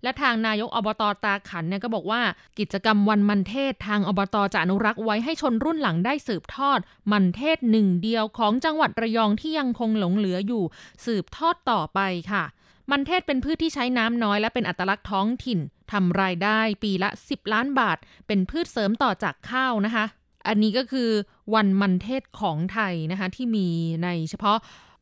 [0.04, 2.22] และทางนายกอบตตาขันเนี่ยก็บอกว่า
[2.60, 6.80] กิจกรรมวันมันเทศทางอบตจะอนุรักษ์ไว้ให้ชนรุ่นหลังได้สืบทอด
[7.12, 10.63] มันเทศหนึ่งเดียวของจังหวัดระยองที่ยังคงหลงเหลืออยู่
[11.06, 12.00] สืบทอดต่อไป
[12.32, 12.44] ค่ะ
[12.92, 15.60] มันเทศเป็นพืชที่ใช้น้ำน้อยและเป็นอัตลักษณ์ท้องถิ่น
[15.92, 20.06] ทำรายได้ปีละ 10 ล้านบาท เป็นพืชเสริมต่อจากข้าวนะคะ
[20.47, 21.10] อันนี้ก็คือ
[21.53, 23.67] วันมันเทศของไทยนะคะที่มี
[24.03, 24.57] ในเฉพาะ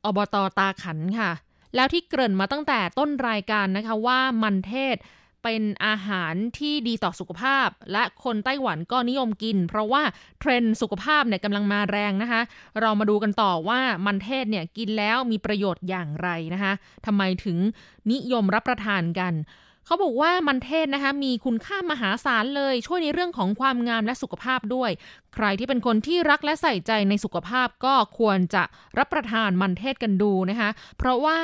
[0.05, 1.31] อบตตาขันค่ะ
[1.75, 4.95] แล้วที่เกริ่นมาตั้งแต่ต้นรายการนะคะว่ามันเทศ
[5.43, 10.03] เป็นอาหารที่ดีต่อสุขภาพ และคนไต้หวันก็นิยมกิน เพราะว่า
[10.39, 12.41] เทรนด์สุขภาพเนี่ยกำลังมาแรงนะคะ
[12.81, 16.73] เรามาดูกันต่อว่ามันเทศเนี่ยกินแล้วมีประโยชน์อย่างไรนะคะ
[17.05, 17.57] ทำไมถึง
[18.11, 19.33] นิยมรับประทานกัน
[19.85, 24.91] เขาบอกว่ามันเทศนะคะมีคุณค่ามหาศาลเลย ช่วยในเรื่องของความงามและสุขภาพด้วย
[25.33, 28.63] ใครที่เป็นคนที่รักและใส่ใจในสุขภาพก็ควรจะ
[28.97, 31.37] รับประทานมันเทศกันดูนะคะ เพราะว่า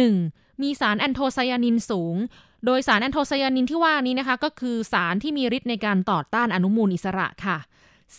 [0.00, 0.62] 1.
[0.62, 2.16] มีสารแอนโทไซยานินสูง
[2.64, 7.58] โดยสารแอนโทไซยานินที่ว่านี้นะคะ ก็คือสารที่มีฤทธิ์ในการต่อต้านอนุมูลอิสระค่ะ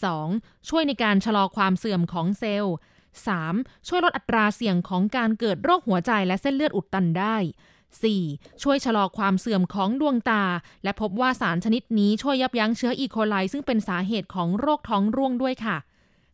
[0.03, 0.69] 2.
[0.69, 2.75] ช่วยในการชะลอความเสื่อมของเซลล์
[3.29, 3.87] 3.
[3.87, 7.37] ช่วยลดอัตราเสี่ยงของการเกิดโรคหัวใจและเส้นเลือดอุดตันได้
[8.03, 8.63] 4.
[8.63, 10.43] ช่วยชะลอความเสื่อมของดวงตา
[10.83, 15.77] และพบว่าสารชนิดนี้ช่วยยับยั้งเชื้ออีโคไลซึ่งเป็นสาเหตุของโรคท้องร่วงด้วยค่ะ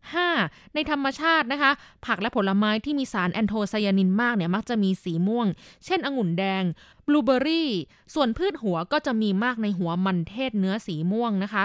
[0.10, 0.74] 5.
[0.74, 1.72] ในธรรมชาตินะคะ
[2.06, 5.48] ผักและผลไม้ที่มีสารแอนโทไซยานินมากเนี่ยมักจะมีสีม่วง
[5.86, 6.64] เช่นองุ่นแดง
[7.08, 7.70] บลูเบอร์รี่
[8.14, 11.64] ส่วนพืชหัวก็จะมีมากในหัวมันเทศเนื้อสีม่วงนะคะ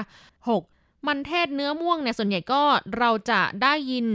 [0.52, 1.06] 6.
[1.06, 2.62] มันเทศเนื้อม่วงเนี่ยส่วนใหญ่ก็
[2.98, 4.06] เราจะได้ยิน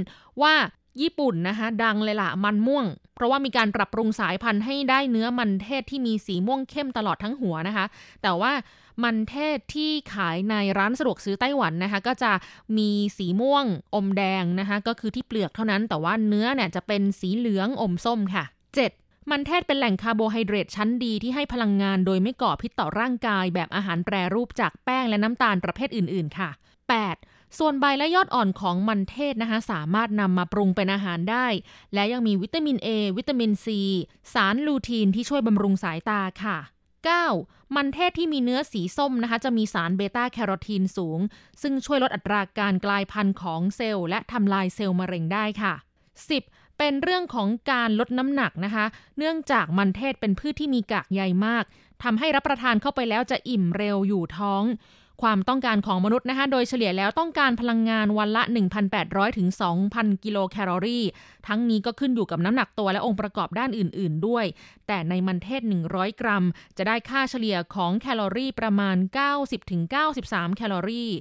[0.41, 0.53] ว่า
[1.01, 2.85] ญี่ปุ่นนะคะ ดังเลยล่ะมันม่วง
[3.21, 7.85] ราะว่ามีการปรับปรุงสายพันธุ์ให้ได้เนื้อมันเทศที่มีสีม่วงเข้มตลอดทั้งหัวนะคะ
[8.21, 8.53] แต่ว่า
[9.03, 12.31] มันเทศที่ขายในร้านสะดวกซื้อไต้หวันนะคะ ก็จะ
[12.77, 18.43] มีสีม่วงอมแดงนะคะ ก็คือที่เปลือกเท่านั้น แต่ว่าเนื้อเนี่ยจะเป็นสีเหลืองอมส้มค่ะ
[18.87, 19.31] 7.
[19.31, 26.49] มันเทศเป็นแหล่งคาร์โบไฮเดรตชั้นดีที่ให้พลังงานโดยไม่ก่อพิษต่อร่างกายแบบอาหารแปรรูปจากแป้งและน้ำตาลประเภทอื่น ๆ ค่ะ
[26.95, 27.30] 8.
[27.59, 31.47] ส่วนใบและยอดอ่อนของมันเทศนะคะสามารถนำมาปรุงเป็นอาหารได้
[31.93, 32.87] และยังมีวิตามิน A
[33.17, 33.67] วิตามิน C
[34.33, 36.57] สารลูทีนที่ช่วยบำรุงสายตาค่ะ
[37.17, 37.75] 9.
[37.75, 41.19] มันเทศที่มีเนื้อสีส้มนะคะ จะมีสารเบต้าแคโรทีนสูง
[41.61, 45.73] ซึ่งช่วยลดอัตราการกลายพันธุ์ของเซลล์และทำลายเซลล์มะเร็งได้ค่ะ
[46.27, 46.77] 10.
[46.77, 48.85] เป็นเรื่องของการลดน้ำหนักนะคะ
[49.17, 51.63] เนื่องจากมันเทศเป็นพืชที่มีกากใยมาก
[52.03, 54.63] ทำให้รับประทานเข้าไปแล้วจะอิ่มเร็วอยู่ท้อง
[55.21, 58.43] ความต้องการของมนุษย์นะคะ โดยเฉลี่ยแล้วต้องการพลังงานวันละ
[58.89, 59.47] 1,800 ถึง
[59.85, 61.03] 2,000 กิโลแคลอรี่
[61.47, 64.45] ทั้งนี้ก็ขึ้นอยู่กับน้ำหนักตัวและองค์ประกอบด้านอื่น ๆ ด้วย
[64.87, 66.43] แต่ในมันเทศ 100 กรัม
[66.77, 68.95] จะได้ค่าเฉลี่ยของแคลอรี่ประมาณ
[69.33, 69.81] 90ถึง
[70.19, 71.11] 93 แคลอรี่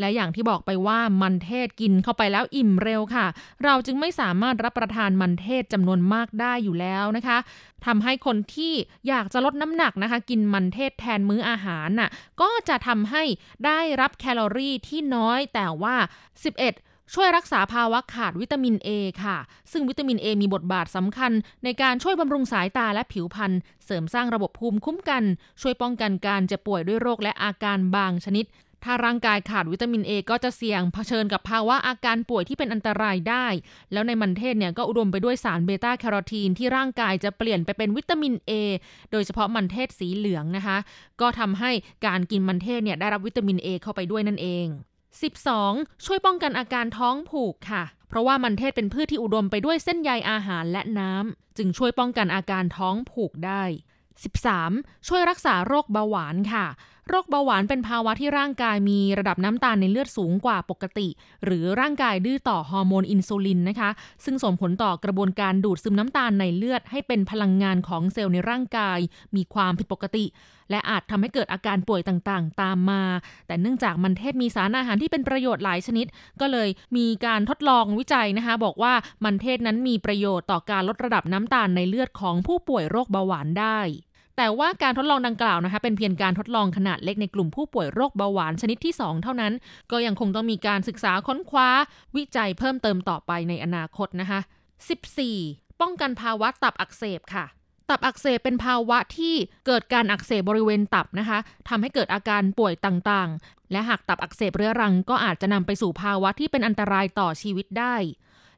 [0.00, 3.26] และอย่างที่บอกไปว่ามันเทศกินเข้าไปแล้วอิ่มเร็วค่ะ
[3.64, 7.38] เราจึงไม่สามารถรับประทานมันเทศจำนวนมากได้อยู่แล้วนะคะ
[7.86, 8.74] ทำให้คนที่
[9.08, 13.22] อยากจะลดน้ำหนักนะคะ กินมันเทศแทนมื้ออาหารน่ะก็จะทำให้
[13.66, 18.88] ได้รับแคลอรี่ที่น้อยแต่ว่า 11ช่วยรักษาภาวะขาดวิตามิน A
[19.24, 19.36] ค่ะ
[19.72, 21.32] ซึ่งวิตามิน A มีบทบาทสำคัญ
[21.64, 23.52] ในการช่วยบำรุงสายตาและผิวพรรณ
[23.84, 25.24] เสริมสร้างระบบภูมิคุ้มกัน
[25.60, 28.44] ช่วยป้องกันการเจ็บป่วยด้วยโรคและอาการบางชนิด
[28.84, 33.46] ถ้าร่างกายขาดวิตามิน A ก็จะเสี่ยงเผชิญกับภาวะอาการป่วยที่เป็นอันตรายได้
[33.92, 38.52] แล้วในมันเทศเนี่ยก็อุดมไปด้วยสารเบต้าแคโรทีนที่ร่างกายจะเปลี่ยนไปเป็นวิตามิน A
[39.12, 40.76] โดยเฉพาะมันเทศสีเหลืองนะคะ
[41.20, 41.70] ก็ทำให้
[42.06, 44.66] การกินมันเทศเนี่ยได้รับวิตามิน A เข้าไปด้วยนั่นเอง
[45.36, 46.04] 12.
[46.04, 53.62] ช่วยป้องกันอาการท้องผูกค่ะ เพราะว่ามันเทศเป็นพืชที่อุดมไปด้วยเส้นใยอาหารและน้ำจึงช่วยป้องกันอาการท้องผูกได้
[54.34, 55.08] 13.
[55.08, 56.66] ช่วยรักษาโรคเบาหวานค่ะ
[57.08, 61.08] โรคเบาหวานเป็นภาวะที่ร่างกายมีระดับน้ำตาลในเลือดสูงกว่าปกติ
[61.44, 63.90] หรือร่างกายดื้อต่อฮอร์โมนอินซูลินนะคะ
[64.24, 68.98] ซึ่งส่งผลต่อกระบวนการดูดซึมน้ำตาลในเลือดให้เป็นพลังงานของเซลล์ในร่างกาย
[69.36, 70.24] มีความผิดปกติ
[70.70, 73.02] และอาจทำให้เกิดอาการป่วยต่างๆ ตามมา
[73.46, 76.06] แต่เนื่องจากมันเทศมีสารอาหารที่เป็นประโยชน์หลายชนิด
[76.40, 78.92] ก็เลยมีการทดลองวิจัยนะคะ บอกว่า
[79.24, 83.80] มันเทศนั้นมีประโยชน์ต่อการลดระดับน้ำตาลในเลือดของผู้ป่วยโรคเบาหวานได้
[84.42, 89.52] แต่ว่าการทดลองดังกล่าวนะคะเป็นเพียงการทดลองขนาดเล็กในกลุ่มผู้ป่วยโรคเบาหวานชนิดที่ 2 เท่านั้น
[89.90, 91.68] ก็ยังคงต้องมีการศึกษาค้นคว้า
[92.16, 94.40] วิจัยเพิ่มเติมต่อไปในอนาคตนะคะ
[95.10, 95.80] 14.
[95.80, 97.44] ป้องกันภาวะตับอักเสบค่ะ
[97.90, 99.34] ตับอักเสบเป็นภาวะที่
[99.66, 107.96] เกิดการอักเสบบริเวณตับนะคะทำให้เกิดอาการป่วยต่างๆ และหากตับอักเสบเรื้อรังก็อาจจะนำไปสู่ภาวะที่เป็นอันตรายต่อชีวิตได้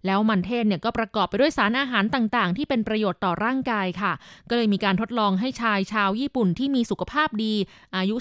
[0.06, 4.12] แล้วมันเทศเนี่ยก็ประกอบไปด้วยสารอาหารต่างๆ ที่เป็นประโยชน์ต่อร่างกายค่ะ
[4.48, 7.54] ก็เลยมีการทดลองให้ชายชาวญี่ปุ่นที่มีสุขภาพดี
[7.96, 8.16] อายุ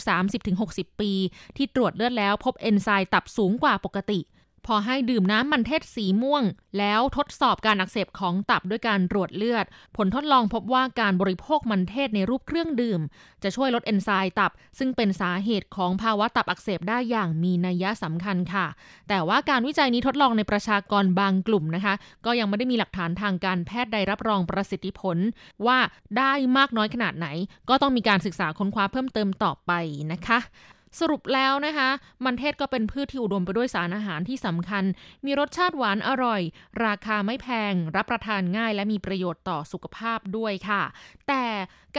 [0.48, 1.12] 30-60 ปี
[1.58, 4.20] ที่ตรวจเลือดแล้วพบเอนไซม์ตับสูงกว่าปกติ
[4.68, 6.44] พอให้ดื่มน้ำมันเทศสีม่วง
[6.78, 9.66] แล้วทดสอบการอักเสบของตับด้วยการตรวจเลือด
[9.98, 13.02] ผลทดลองพบว่าการบริโภคมันเทศในรูปเครื่องดื่ม
[13.44, 18.66] จะช่วยลดเอนไซม์ตับ ซึ่งเป็นสาเหตุของภาวะตับอักเสบได้อย่างมีนัยสำคัญค่ะ
[19.10, 21.94] แต่ว่าการวิจัยนี้ทดลองในประชากรบางกลุ่มนะคะ
[22.26, 25.18] ก็ยังไม่ได้มีหลักฐานทางการแพทย์ใดรับรองประสิทธิผล
[25.66, 25.78] ว่า
[26.18, 27.28] ได้มากน้อยขนาดไหน
[27.70, 29.72] ก็ต้องมีการศึกษาค้นคว้าเพิ่มเติมต่อไป
[30.12, 30.40] นะคะ
[31.00, 31.90] สรุปแล้วนะคะ
[32.26, 34.84] มันเทศก็เป็นพืชที่อุดมไปด้วยสารอาหารที่สำคัญ
[35.26, 36.42] มีรสชาติหวานอร่อย
[36.86, 40.84] ราคาไม่แพง รับประทานง่าย และมีประโยชน์ต่อสุขภาพด้วยค่ะ
[41.28, 41.46] แต่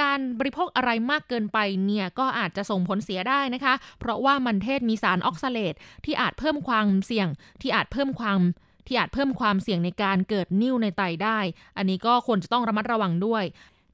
[0.00, 7.28] การบริโภคอะไรมากเกินไปเนี่ยก็อาจจะส่งผลเสียได้นะคะ เพราะว่ามันเทศมีสารออกซาเลตที่อาจเพิ่มความเสี่ยง
[7.62, 8.40] ที่อาจเพิ่มความ
[8.86, 11.38] ที่อาจเพิ่มความเสี่ยงในการเกิดนิ่วในไตได้
[11.76, 13.44] อันนี้ก็ควรจะต้องระมัดระวังด้วย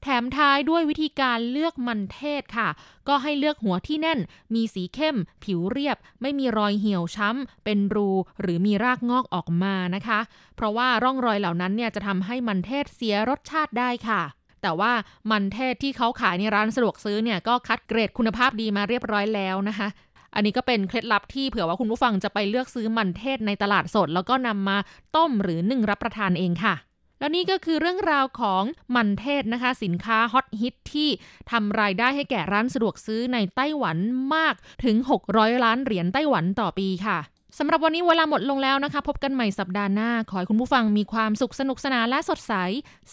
[0.01, 2.69] แถมท้ายด้วยวิธีการเลือกมันเทศค่ะ
[3.07, 4.19] ก็ให้เลือกหัวที่แน่น
[4.53, 8.09] มีสีเข้ม ผิวเรียบ ไม่มีรอยเหี่ยวช้ำ เป็นรู
[8.41, 10.19] หรือมีรากงอกออกมานะคะ
[10.55, 14.21] เพราะว่าร่องรอยเหล่านั้นเนี่ยจะทำให้มันเทศเสียรสชาติได้ค่ะ
[14.61, 14.91] แต่ว่า
[15.31, 19.87] มันเทศที่เขาขายในร้านสะดวกซื้อเนี่ยก็คัดเกรดคุณภาพดีมาเรียบร้อยแล้วนะคะ
[20.35, 24.77] อันนี้ก็เป็นเคล็ดลับที่เผื่อว่าคุณผู้ฟังจะไปเลือกซื้อมันเทศในตลาดสด แล้วก็นำมา
[25.15, 26.75] ต้มหรือนึ่งรับประทานเองค่ะ
[27.21, 28.63] แล้วนี่ก็คือเรื่องราวของ
[28.95, 31.09] มันเทศนะคะ สินค้าฮอตฮิตที่
[31.51, 33.97] ทำรายได้ให้แก่ร้านสะดวกซื้อในไต้หวัน
[34.35, 34.95] มากถึง
[35.29, 37.17] 600 ล้านเหรียญไต้หวันต่อปีค่ะ
[37.57, 42.53] สำหรับวันนี้เวลาหมดลงแล้วนะคะ พบกันใหม่สัปดาห์หน้า ขอให้คุณผู้ฟังมีความสุขสนุกสนานและสดใส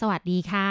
[0.01, 0.69] สวัสดีค่ะ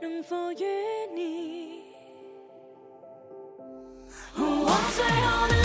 [0.00, 0.64] 能否与
[1.14, 1.84] 你？
[4.36, 4.42] 我
[4.94, 5.64] 最后的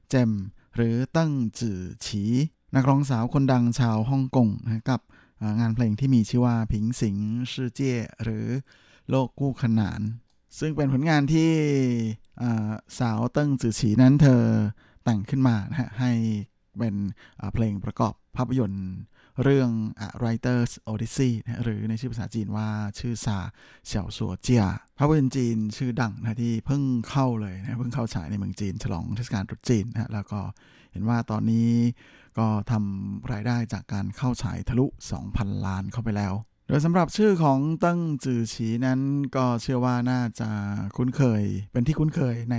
[0.11, 0.31] เจม
[0.75, 2.23] หรือตั้งจื่อฉี
[2.75, 5.01] นักร้องสาวคนดังชาวฮ่องกงนะกับ
[5.59, 7.17] งานเพลงที่มีชื่อว่าผิงสิง
[7.51, 7.93] ชื่อเจ้
[8.23, 8.45] หรือ
[9.09, 10.01] โลกกู้ขนาน
[10.59, 11.51] ซึ่งเป็นผลงานที่
[12.99, 14.43] สาวเติ้งจื่อฉีนั้นเธอ
[15.03, 16.11] แต่งขึ้นมานะฮะให้
[16.77, 16.95] เป็น
[17.53, 18.87] เพลงประกอบภาพยนตร์
[19.43, 19.71] เรื่อง
[20.05, 22.69] A Writer's Odyssey นะหรือในชื่อภาษาจีนว่า
[22.99, 23.37] ชื่อซา
[23.87, 24.63] เสี่ยวสัวเจีย
[24.97, 30.39] ภาพยนตร์จีนชื่อดังนะที่เพิ่งเข้าเลยนะเพิ่งเข้าฉายในเมืองจีน ฉลองเทศกาลตรุษจีนนะแล้วก็
[30.91, 31.71] เห็นว่าตอนนี้
[32.37, 34.85] ก็ทำรายได้จากการเข้าฉายทะลุ
[35.25, 36.33] 2,000 ล้านเข้าไปแล้ว
[36.67, 38.99] โดยสำหรับชื่อของติ้งจือฉีนั้น
[39.35, 40.49] ก็เชื่อว่าน่าจะ
[40.95, 42.57] คุ้นเคย เป็นที่คุ้นเคยใน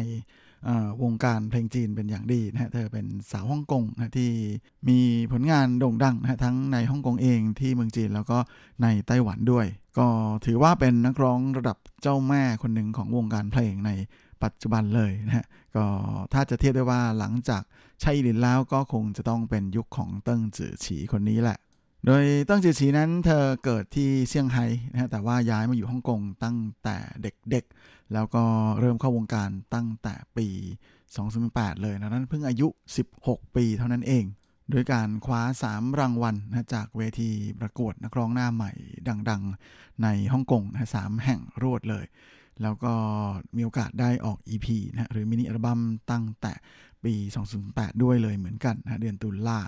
[1.02, 4.30] วงการเพลงจีนเป็นอย่างดีนะฮะเธอเป็นสาวฮ่องกงนะที่
[4.88, 4.98] มี
[5.32, 8.38] ผลงานโด่งดังนะฮะทั้งในฮ่องกงเองที่เมืองจีนแล้วก็
[8.82, 9.66] ในไต้หวันด้วย
[9.98, 10.06] ก็
[10.46, 13.90] ถือว่าเป็นนักร้องระดับเจ้าแม่คนหนึ่งของวงการเพลงใน
[14.42, 15.46] ปัจจุบันเลยนะฮะ
[15.76, 15.84] ก็
[16.32, 17.62] ถ้าจะเทียบได้ว่าหลังจาก
[18.02, 21.58] ชัยหลินแล้วก็คงจะต้องเป็นยุคของเติ้งจื่อฉีคนนี้แหละ
[22.06, 28.44] โดยตั้งจือฉีนั้นเธอเกิดที่เซี่ยงไฮ้นะฮะแต่ว่าย้ายมาอยู่ฮ่องกงตั้งแต่เด็กๆ แล้วก็
[28.80, 30.46] เริ่มเข้าวงการตั้งแต่ปี
[31.16, 32.68] 2008 เลยนะนั้นเพิ่งอายุ
[33.12, 34.24] 16 ปีเท่านั้นเอง
[34.70, 37.30] โดยการคว้า 3 รางวัลนะจากเวที
[37.60, 38.72] ประกวดนักร้องหน้าใหม่
[39.30, 42.06] ดังๆ ในฮ่องกงนะสามแห่งรวดเลย
[42.62, 42.94] แล้วก็
[43.56, 45.80] มีโอกาสได้ออก EP นะหรือมินิอัลบั้ม
[46.10, 46.52] ตั้งแต่
[47.04, 47.14] ปี
[47.58, 49.58] 2008 ด้วยเลยเหมือนกันนะเดือนตุลา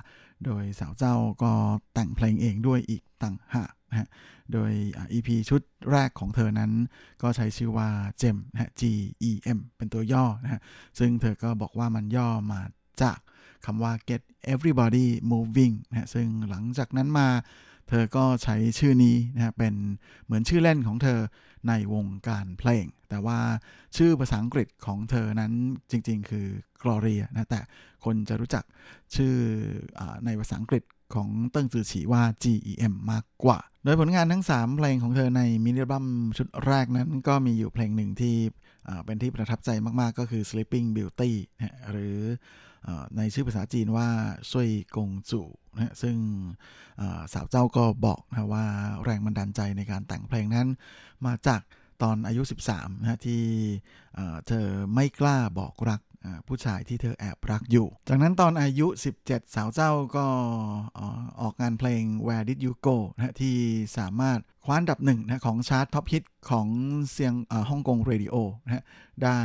[0.47, 1.53] โดยสาวเจ้าก็
[1.95, 4.09] แต่งเพลงเองด้วยอีกต่างหากนะฮะ
[4.53, 6.73] โดยอ่า EP ชุดแรกของเธอนั้น
[7.23, 7.89] ก็ใช้ชื่อว่า
[8.21, 8.83] GEM นะฮะ G
[9.29, 10.61] E M เป็นตัวย่อนะฮะ
[10.99, 12.61] ซึ่งเธอก็บอกว่ามันย่อมา
[13.03, 13.19] จาก
[13.65, 14.23] คำว่า get
[14.55, 17.29] everybody moving นะซึ่งหลังจากนั้นมา
[17.89, 19.75] เธอก็ใช้ชื่อนี้นะฮะเป็น
[20.25, 21.21] เหมือนชื่อเล่นของเธอ
[21.69, 23.39] ในวงการเพลง แต่ว่า
[23.97, 25.53] ชื่อภาษาอังกฤษของเธอนั้น
[25.91, 26.47] จริงๆ คือ
[26.83, 27.61] Gloria นะแต่
[28.05, 28.65] คนจะรู้จัก
[29.15, 29.35] ชื่อ
[29.99, 30.83] อในภาษาอังกฤษ
[31.15, 38.37] ของเติ้งจือฉีว่า GEM มากกว่า โดยผลงานทั้ง 3 เพลงของเธอในมินิบัมชุดแรกนั้นก็มีอยู่เพลงหนึ่งที่
[39.05, 41.33] เป็นที่ประทับใจมาก ๆ ก็คือ Sleeping Beauty
[41.91, 42.19] หรือ
[42.87, 44.09] อในชื่อภาษาจีนว่า
[44.51, 45.43] ซุยกงจู
[45.75, 46.17] นะซึ่ง
[47.33, 48.67] สาวเจ้าก็บอกนะว่า
[49.05, 50.69] แรงบันดาลใจในการแต่งเพลงนั้น
[51.27, 51.61] มาจาก
[52.03, 52.43] ตอนอายุ
[52.73, 53.43] 13นะที่
[54.47, 56.01] เธอไม่กล้าบอกรัก
[56.47, 58.87] ผู้ชายที่เธอแอบรักอยู่ จากนั้นตอนอายุ
[59.21, 60.27] 17 สาวเจ้าก็
[61.41, 63.57] ออกงานเพลง Where Did You Go นะฮะที่
[63.99, 66.67] สามารถคว้าอันดับหนึ่งนะของชาร์ต top hit ของ
[67.11, 67.35] เซียง
[67.71, 68.83] ฮ่องกงเรดิโอนะฮะ
[69.25, 69.41] ได้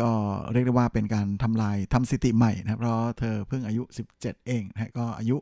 [0.00, 0.10] ก็
[0.52, 3.82] เรียกได้ว่าเป็นการทำลายทำสถิติใหม่นะเพราะเธอเพิ่งอายุ
[4.16, 5.36] 17 เองนะฮะก็อายุ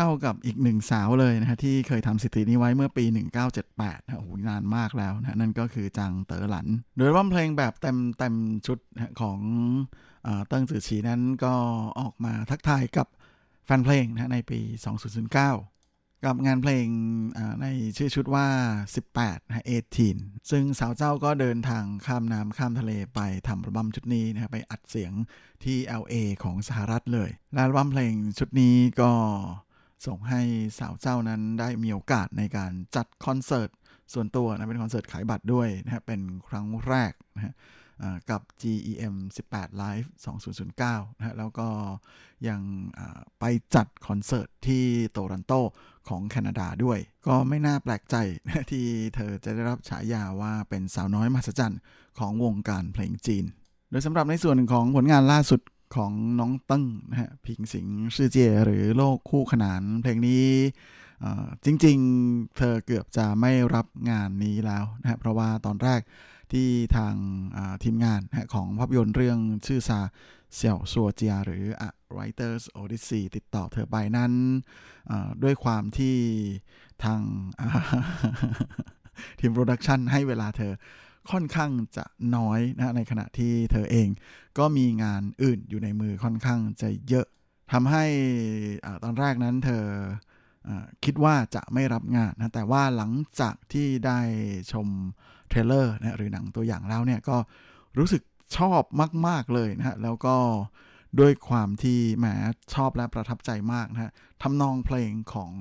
[0.00, 3.04] เท่ากับอีกหนึ่งสาวเลยนะฮะที่เคยทำสถิตินี้ไว้เมื่อปี
[3.56, 8.34] 1978นะโอ้โหนานมากแล้วนะนั่นก็คือจังเต๋อหลัน โดยว่าเพลงแบบเต็มเต็ม
[8.66, 8.78] ชุด
[9.20, 9.38] ของ
[10.48, 11.54] เติ้งจื่อฉีนั้นก็
[12.00, 13.06] ออกมาทักทายกับ
[13.66, 14.60] แฟนเพลงนะในปี
[15.42, 16.86] 2009กับงานเพลง
[17.62, 18.46] ในชื่อชุดว่า
[18.98, 19.64] 18นะ
[20.04, 25.12] 18 ซึ่งสาวเจ้าก็เดินทางข้ามน้ำข้ามทะเลไปทำอัลบั้มชุดนี้นะไปอัดเสียง
[25.64, 29.12] ที่ LA ของสหรัฐเลย และอัลบั้มเพลงชุดนี้ก็
[30.06, 30.40] ส่งให้
[30.78, 33.70] สาวเจ้านั้นได้มีโอกาสในการจัดคอนเสิร์ต
[34.12, 37.54] ส่วนตัวนะเป็นคอนเสิร์ตขายบัตรด้วยนะฮะเป็นครั้งแรกนะฮะ
[38.30, 39.14] กับ GEM
[39.50, 40.08] 18 Live
[40.62, 41.68] 2009นะฮะแล้วก็
[42.48, 42.60] ยัง
[43.40, 43.44] ไป
[43.74, 45.52] จัดคอนเสิร์ตที่โตรอนโต
[46.08, 51.80] ของแคนาดาด้วย ก็ไม่น่าแปลกใจนะที่เธอจะได้รับฉายาว่าเป็นสาวน้อยมหัศจรรย์
[52.18, 53.44] ของวงการเพลงจีน
[53.90, 55.60] โดยสำหรับในส่วนของผลงานล่าสุด
[55.96, 60.46] ของน้องตั้งนะฮะพิงสิงชื่อเจหรือโลกคู่ขนานเพลงนี้
[61.64, 66.00] จริงๆ เธอเกือบจะไม่รับงานนี้แล้วนะฮะเพราะว่าตอนแรก
[66.52, 67.14] ที่ทาง
[67.84, 68.20] ทีมงาน
[68.54, 70.00] ของภาพยนตร์เรื่องชื่อซา
[70.54, 74.32] เสี่ยวซัวเจียหรือ A Writer's Odyssey ติดต่อเธอไปนั้น
[75.42, 76.16] ด้วยความที่
[77.04, 77.20] ทาง
[79.38, 80.72] ทีมโปรดักชันให้เวลาเธอ
[81.30, 82.04] ค่อนข้างจะ
[82.36, 84.08] น้อยนะในขณะที่เธอเอง
[84.58, 87.26] ก็มีงานอื่นอยู่ในมือค่อนข้างจะเยอะ
[87.72, 88.04] ทำให้
[89.04, 89.84] ตอนแรกนั้นเธอ
[91.04, 94.20] คิดว่าจะไม่รับงานนะแต่ว่าหลังจากที่ได้
[94.72, 94.88] ชม
[95.48, 97.36] trailer นะหรือหนังตัวอย่างแล้วเนี่ยก็
[97.98, 98.22] รู้สึก
[98.56, 98.82] ชอบ
[99.28, 100.36] มาก ๆ เลยนะฮะแล้วก็
[101.20, 102.26] ด้วยความที่แหม
[102.74, 104.12] ชอบและประทับใจมากนะฮะ
[104.42, 105.52] ทำนองเพลงของ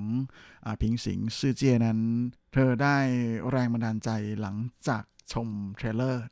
[0.66, 2.00] อพิงสิงซื่อเจียนั้น
[2.54, 2.98] เธอได้
[3.50, 4.10] แรงบันดาลใจ
[4.42, 4.56] หลัง
[4.88, 5.04] จาก
[5.34, 6.24] ชม trailer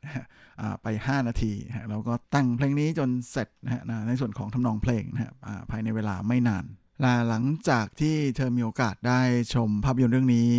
[0.82, 1.52] ไป 5 นาที
[1.90, 5.32] แล้วก็แต่งเพลงนี้จนเสร็จนะฮะในส่วนของทำนองเพลงนะฮะ
[5.70, 6.64] ภายในเวลาไม่นาน
[7.04, 9.20] ลหลังจากที่เธอมีโอกาสได้
[9.54, 10.50] ชมภาพยนตร์เรื่องนี้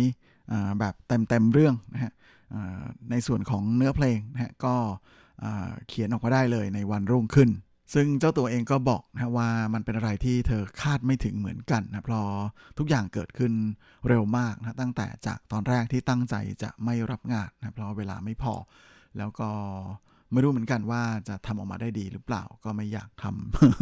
[0.80, 2.12] แบบเต็มๆเรื่องนะฮะ
[3.10, 4.74] ในส่วนของเนื้อเพลงนะฮะก็
[5.88, 7.50] เขียนออกมาได้เลยในวันรุ่งขึ้น
[7.94, 12.28] ซึ่งเจ้าตัวเองก็บอกนะว่ามันเป็นอะไรที่เธอคาดไม่ถึงเหมือนกันนะเพราะ
[12.78, 13.52] ทุกอย่างเกิดขึ้น
[14.08, 18.54] เร็วมากนะตั้งแต่จากตอนแรกที่ตั้งใจจะไม่รับงานนะเพราะเวลาไม่พอ
[19.18, 19.50] แล้วก็
[20.32, 23.24] ไม่รู้เหมือนกันว่าจะทำออกมาได้ดีหรือเปล่าก็ไม่อยากท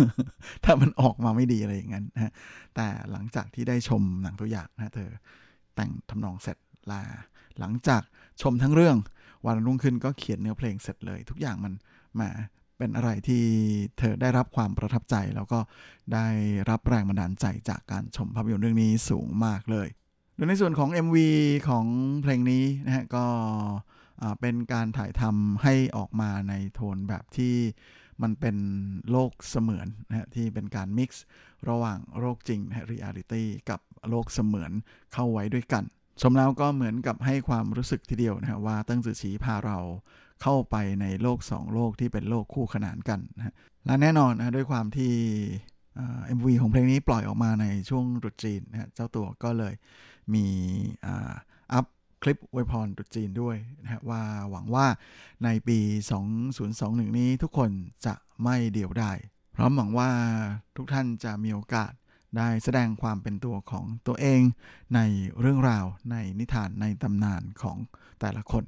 [0.04, 2.32] ำถ้ามันออกมาไม่ดีอะไรอย่างนั้นนะ
[2.76, 5.11] แต่หลังจากที่ได้ชมหนังตัวอย่างนะเธอ
[5.74, 6.59] แต่งทำนองเสร็จ
[6.90, 7.02] ลา
[7.59, 8.02] หลังจาก
[8.42, 8.96] ชมทั้งเรื่อง
[9.46, 11.72] วันรุ่งขึ้นก็เขียนเนื้อเพลงเสร็จเลย ทุกอย่างมัน
[12.20, 12.28] มา
[12.79, 13.45] เป็นอะไรที่
[13.99, 15.61] เธอได้รับความประทับใจ แล้วก็
[16.14, 16.27] ได้
[16.70, 19.89] รับแรงบันดาลใจจากการชมภาพยนตร์เรื่องนี้สูงมากเลย
[20.35, 21.16] โดยในส่วนของ MV
[21.68, 21.87] ของ
[22.22, 23.27] เพลงนี้นะฮะก็
[24.41, 27.55] เป็นการถ่ายทำให้ออกมาในโทนแบบที่
[28.22, 28.57] มันเป็น
[29.11, 31.24] โลกเสมือนนะฮะที่เป็นการ mix
[31.68, 34.72] ระหว่างโลกจริงนะเรียลิตี้กับโลกเสมือน
[35.12, 35.85] เข้าไว้ด้วยกัน
[36.20, 39.79] ชมแล้วก็เหมือนกับให้ความรู้สึกทีเดียวนะฮะว่าเติ้งจือฉีพาเรา
[40.43, 43.55] เข้าไปในโลกสองโลกที่เป็นโลกคู่ขนานกันนะ
[43.87, 45.12] และแน่นอนนะด้วยความที่
[45.97, 49.74] MV ของเพลงนี้ปล่อยออกมาในช่วงตรุษจีนนะเจ้าตัวก็เลย
[50.34, 50.47] มี
[51.72, 51.87] อัพ
[52.22, 54.87] คลิปอวยพรตรุษจีนด้วยนะฮะว่าหวังว่า
[55.45, 55.78] ในปี
[56.49, 57.70] 2021 นี้ทุกคน
[58.07, 59.12] จะไม่เดี่ยวได้
[59.57, 60.11] พร้อมหวังว่า
[60.76, 61.93] ทุกท่านจะมีโอกาส
[62.37, 64.41] ได้แสดงความเป็นตัวของตัวเอง
[64.95, 65.01] ใน
[65.41, 67.76] เรื่องราวในนิทานในตำนานของ
[68.20, 68.64] แต่ละคน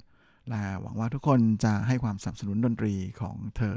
[0.49, 3.77] และหวังว่าทุกคนจะให้ความสนับสนุนดนตรีของเธอ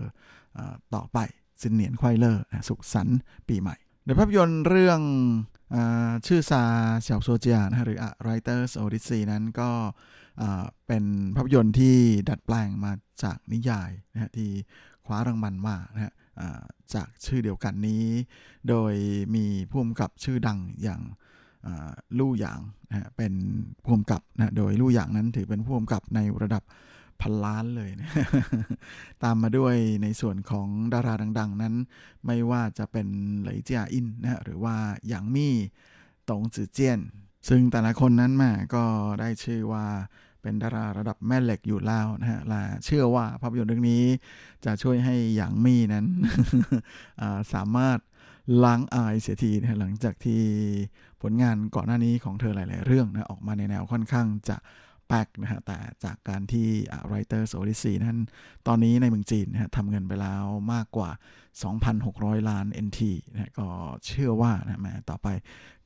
[0.57, 0.59] อ
[0.95, 1.19] ต่อไป
[1.61, 5.01] สินเนียนควายเลอร์สุขสันต์ปีใหม่ในภาพยนตร์เรื่อง
[5.75, 5.77] อ
[6.27, 6.63] ชื่อซา
[7.01, 9.71] เสี่ยวโซเจียนะหรือ A Writer's Odyssey นั้นก็
[10.87, 11.03] เป็น
[11.35, 11.95] ภาพยนตร์ที่
[12.29, 12.91] ดัดแปลงมา
[13.23, 14.49] จากนิยายนะที่
[15.05, 16.13] คว้ารางวัลมานะฮะ
[16.93, 18.05] จากชื่อเดียวกันนี้
[18.69, 18.93] โดย
[19.35, 21.01] มีผู้กำกับชื่อดังอย่าง
[22.19, 23.33] ลู่หยางนะเป็น
[23.83, 26.63] ผู้กำกับนะโดยลู่หยางนั้นถือเป็นผู้กำกับในระดับ
[27.21, 28.09] พันล้านเลยนะ
[29.23, 31.73] ตามมาด้วยในส่วนของดาราดัง ๆ นั้น
[32.25, 33.07] ไม่ว่าจะเป็น
[33.41, 34.75] เหลยเจียอินนะหรือว่า
[35.07, 35.55] หยางมี่
[36.29, 36.99] ตงจือเจียน
[37.49, 38.83] ซึ่งแต่ละคนนั้นมาก็
[39.19, 39.85] ได้ชื่อว่า
[40.41, 44.03] เป็นดาราระดับแม่เหล็กอยู่แล้วนะฮะและเชื่อว่าภาพยนตร์เรื่องนี้
[44.65, 46.05] จะช่วยให้หยางมี่นั้น
[47.53, 47.99] สามารถ
[48.63, 50.41] ล้างอายเสียทีนะหลังจากที่
[51.21, 54.57] ผลงานก่อนหน้านี้ของเธอหลาย ๆ เรื่องนะออกมาในแนวค่อนข้างจะ
[55.11, 56.67] แปลกนะฮะแต่จากการที่
[57.09, 58.19] Writers Odyssey นั้น
[58.67, 60.43] ตอนนี้ในเมืองจีนนะฮะทำเงินไปแล้ว
[60.73, 61.09] มากกว่า
[61.79, 63.01] 2,600 ล้าน NT
[63.31, 63.67] นะก็
[64.05, 65.27] เชื่อว่านะแมต่อไป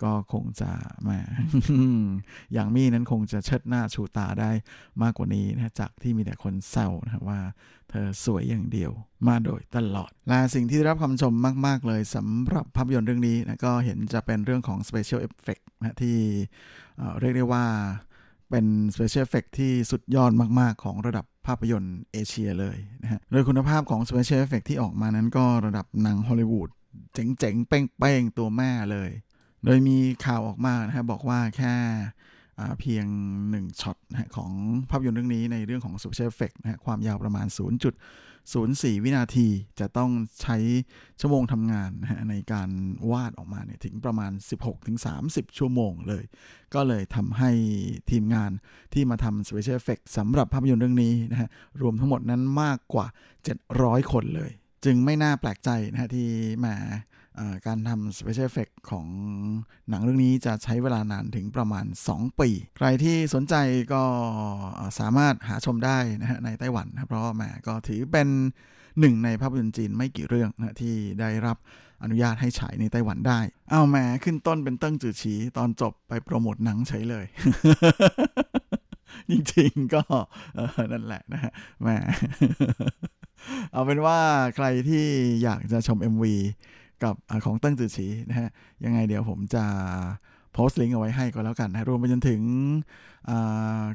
[0.04, 0.72] ก็คงจะ
[1.04, 1.20] แม่
[2.54, 4.52] อย่างมี่นั้นคงจะเชิดหน้าชูตาได้
[5.02, 7.40] มากกว่านี้นะจากที่มีแต่คนแซวนะว่า
[7.90, 8.92] เธอสวยอย่างเดียว
[9.28, 11.34] มาโดยตลอด และสิ่งที่ได้รับคำชม
[11.68, 16.18] มาก ๆ เลยสำหรับภาพยนตร์เรื่องนี้นะก็เห็นจะเป็นเรื่องของ Special Effect นะที่
[17.20, 17.66] เรียกได้ว่า
[18.50, 26.70] เป็น Special Effect ที่สุดยอดมาก ๆ ของระดับภาพยนตร์เอเชียเลยนะฮะ โดยคุณภาพของ Special Effect ที่ออกมานั้นก็ระดับหนังฮอลลีวูด
[27.14, 29.10] เจ๋ง ๆ เป้ง ๆ ตัวแม่เลย
[29.66, 31.76] โดยมีข่าวออกมานะฮะบอกว่าแค่
[32.80, 33.06] เพียง
[33.44, 34.52] 1ช็อตนะของ
[34.90, 37.58] ภาพยนตร์เรื่องนี้ในเรื่องของ Special Effect นะความยาวประมาณ 0.
[38.44, 39.48] 04 วินาที
[39.80, 40.58] จะต้องใช้
[41.20, 42.70] ชั่วโมงทำงานนะฮะในการ
[43.12, 44.32] วาดออกมาเนี่ยถึงประมาณ
[44.94, 46.24] 16-30 ชั่วโมงเลย
[46.74, 47.52] ก็เลยทำให้
[48.12, 48.52] ทีมงาน
[48.94, 51.50] ที่มาทำ Special Effect สำหรับภาพยนตร์เรื่องนี้นะฮะ
[51.82, 53.08] รวมทั้งหมดนั้นมากกว่า
[53.60, 54.52] 700 คนเลย
[54.86, 56.28] จึงไม่น่าแปลกใจนะฮะที่
[56.66, 56.76] มา
[57.68, 59.08] การทำ Special Effect ของ
[59.90, 63.56] หนังเรื่องนี้จะใช้เวลานานถึงประมาณ 2 ปี ใครที่สนใจ
[63.94, 64.04] ก็
[65.00, 68.28] สามารถหาชมได้นะฮะในไต้หวันนะเพราะแหม่ก็ถือเป็น
[69.00, 71.58] หนึ่งในภาพยนตร์จีนไม่กี่เรื่องนะที่ได้รับ
[72.04, 77.26] อนุญาตให้ฉายในไต้หวันได้ เอาแหมขึ้นต้นเป็นเติ้งจือฉีตอนจบไปโปรโมทหนังเฉยเลย
[79.30, 80.02] จริงๆก็
[80.92, 81.88] นั่นแหละนะฮะแหม
[83.72, 84.20] เอาเป็นว่า
[84.56, 85.06] ใครที่
[85.44, 86.24] อยากจะชม MV
[87.04, 87.16] กับ
[87.46, 88.50] ของเติ้งจือฉีนะฮะ
[88.84, 89.64] ยังไงเดี๋ยวผมจะ
[90.54, 92.42] โพสต์ลิงก์เอาไว้ให้ก็แล้วกันนะรวมไปจนถึง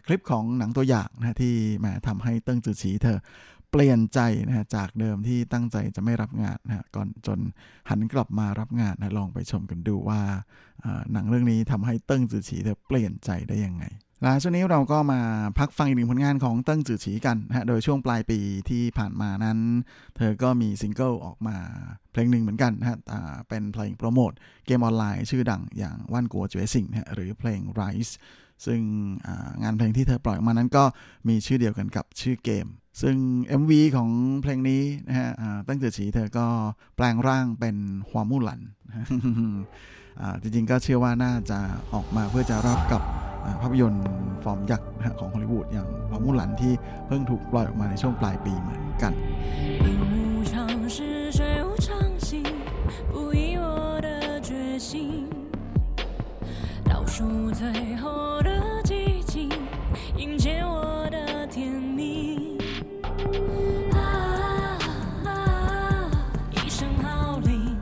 [0.06, 3.18] คลิปของหนังตัวอย่างนะที่แหมทำให้เติ้งจือฉีเธอ
[3.70, 7.38] เปลี่ยนใจนะฮะจากเดิมที่ตั้งใจจะไม่รับงานนะฮะก่อนจน
[7.90, 10.20] หันกลับมารับงานนะลองไปชมกันดูว่า
[11.12, 13.84] หนังเรื่องนี้ทำให้เติ้งจือฉีเธอเปลี่ยนใจได้ยังไง
[14.22, 15.20] และช่วงนี้เราก็มา
[15.58, 18.38] พักฟังอีกหนึ่งผลงานของเติ้งจือฉีกันนะฮะ โดยช่วงปลายปี
[18.70, 19.58] ที่ผ่านมานั้น
[20.16, 21.56] เธอก็มีซิงเกิลออกมา
[22.12, 22.98] เพลงหนึ่งเหมือนกันนะฮะ
[23.48, 24.32] เป็นเพลงโปรโมท
[24.66, 28.12] เกมออนไลน์ชื่อดังอย่างว่านกัวเจวสิงนะฮะหรือเพลง Rise
[28.66, 28.80] ซึ่ง
[29.62, 30.84] งานเพลงที่เธอปล่อยออกมานั้นก็
[31.28, 32.66] มีชื่อเดียวกันกับชื่อเกม
[33.02, 33.16] ซึ่ง
[33.60, 34.10] MV ของ
[34.42, 35.30] เพลงนี้นะฮะ
[35.68, 36.46] ตั้งแต่ฉีเธอก็
[36.96, 37.76] แปลงร่างเป็น
[38.08, 38.60] ฮวามูหลัน
[40.41, 41.59] จริงๆก็เชื่อว่าน่าจะ
[41.93, 43.01] ออกมาเพื่อจะรับกับ
[43.61, 44.05] ภาพยนตร์
[44.43, 44.89] ฟอร์มยักษ์
[45.19, 46.73] ของฮอลลีวูดอย่างฮวามูหลันที่
[47.07, 49.13] เพิ่งถูกปล่อยออกมาในช่วงปลายปีเหมือนกัน
[56.89, 57.15] 倒数
[57.59, 57.61] 最
[58.01, 58.03] 后
[58.47, 58.49] 的
[60.17, 62.57] 迎接我的天明，
[63.93, 63.99] 啊，
[66.53, 67.77] 一声号令，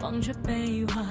[0.00, 1.04] 忘却悲欢，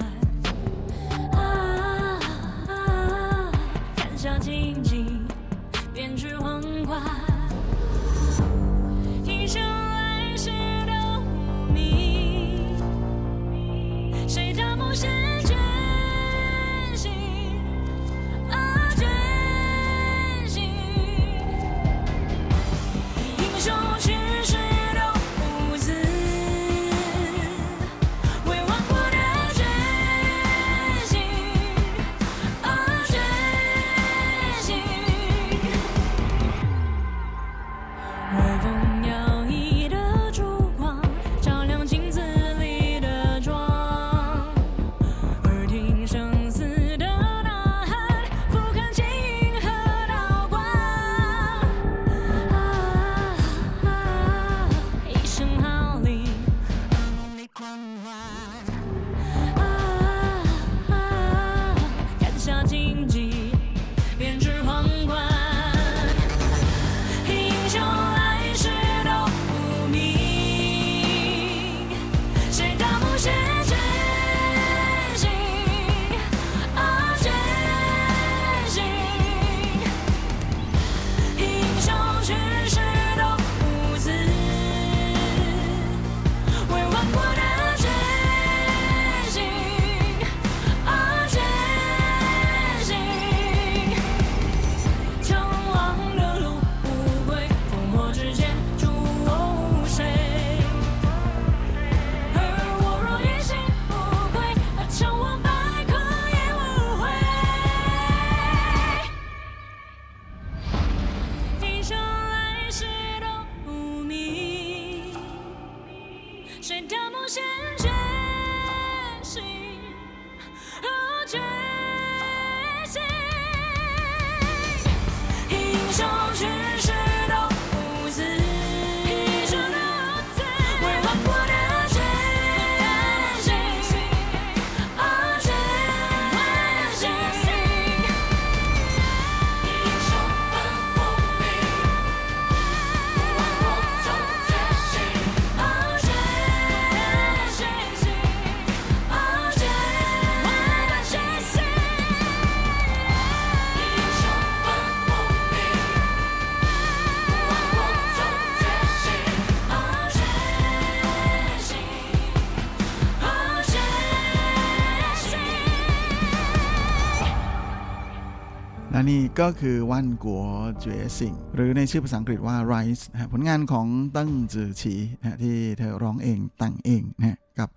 [169.45, 170.43] ก็คือวันกัว
[170.79, 177.69] เจ๋อสิงหรือในชื่อภาษาอังกฤษว่า Rise นะผลงานของตั้งจือฉีนะที่เธอร้องเองแต่งเองนะกับ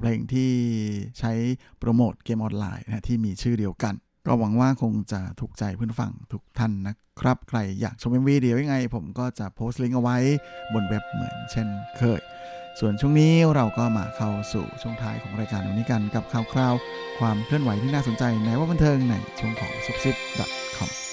[0.00, 0.50] เพลงที่
[1.18, 1.32] ใช้
[1.78, 3.94] โปรโมทเกมออนไลน์นะที่มีชื่อเดียวกัน
[4.26, 10.16] ก็หวังว่าคงจะถูกใจเพื่อนฟังทุกท่านนะครับ ใครอยากชม MV เดียวยังไง ผมก็จะโพสต์ลิงก์เอาไว้
[10.74, 12.22] บนเว็บเหมือนเช่นเคย
[12.80, 16.74] ส่วนช่วงนี้เราก็มาเข้าสู่ช่วงท้ายของรายการวันนี้กันกับข่าวคราว
[17.18, 20.16] ความเคลื่อนไหวที่น่าสนใจในว่าบันเทิงในช่วงของซุปซิป
[20.78, 21.07] .com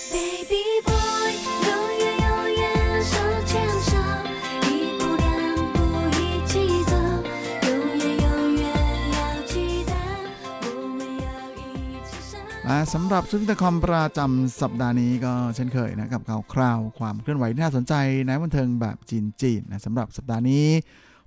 [12.68, 17.94] และสำหรับซุปซิป .com ประจำสัปดาห์นี้ก็เช่นเคยนะกับข่าวคราวความเคลื่อนไหวที่น่าสนใจ
[18.26, 18.98] ในบันเทิงแบบ
[19.42, 20.68] จีนๆนะสำหรับสัปดาห์นี้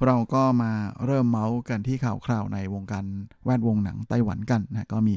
[0.07, 0.73] เราก็มา
[1.05, 3.05] เริ่มเมาส์กันที่ข่าวคราวในวงการ
[3.45, 5.15] แวดวงหนังไต้หวันกันนะก็มี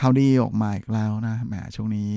[0.00, 2.12] ข่าวดีออกมาอีกแล้วนะแหมช่วงนี้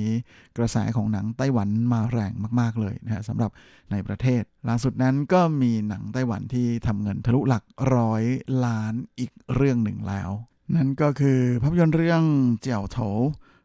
[0.57, 3.51] กระแสของหนังไต้หวันมาแรงมาก ๆ เลยนะสำหรับ
[3.91, 7.64] ในประเทศ ล่าสุดนั้นก็มีหนังไต้หวันที่ทำเงินทะลุหลัก
[7.95, 8.24] ร้อย
[8.66, 10.30] ล้านอีกเรื่องหนึ่งแล้ว
[10.76, 12.24] นั่นก็คือภาพยนตร์เรื่อง
[12.61, 12.97] เจียวโถ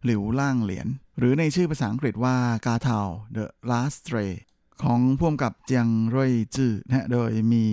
[0.05, 0.89] หลิวล่างเหรียญ
[1.19, 2.37] หรือในชื่อภาษาอังกฤษว่า
[2.67, 2.99] กาเทา
[3.37, 4.33] The Last Stray
[4.83, 7.67] ของพ่วงกับเจียงร่ยจื้อนะโดยมี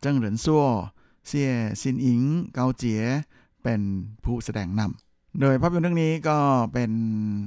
[0.00, 0.64] เจิ้งเหรินซั่ว
[1.26, 2.20] เซี่ยซินอิง
[2.54, 3.02] เกาเจีย
[3.62, 3.80] เป็น
[4.24, 6.38] ผู้แสดงนำโดยภาพยนตร์เรื่องนี้ก็
[6.72, 6.92] เป็น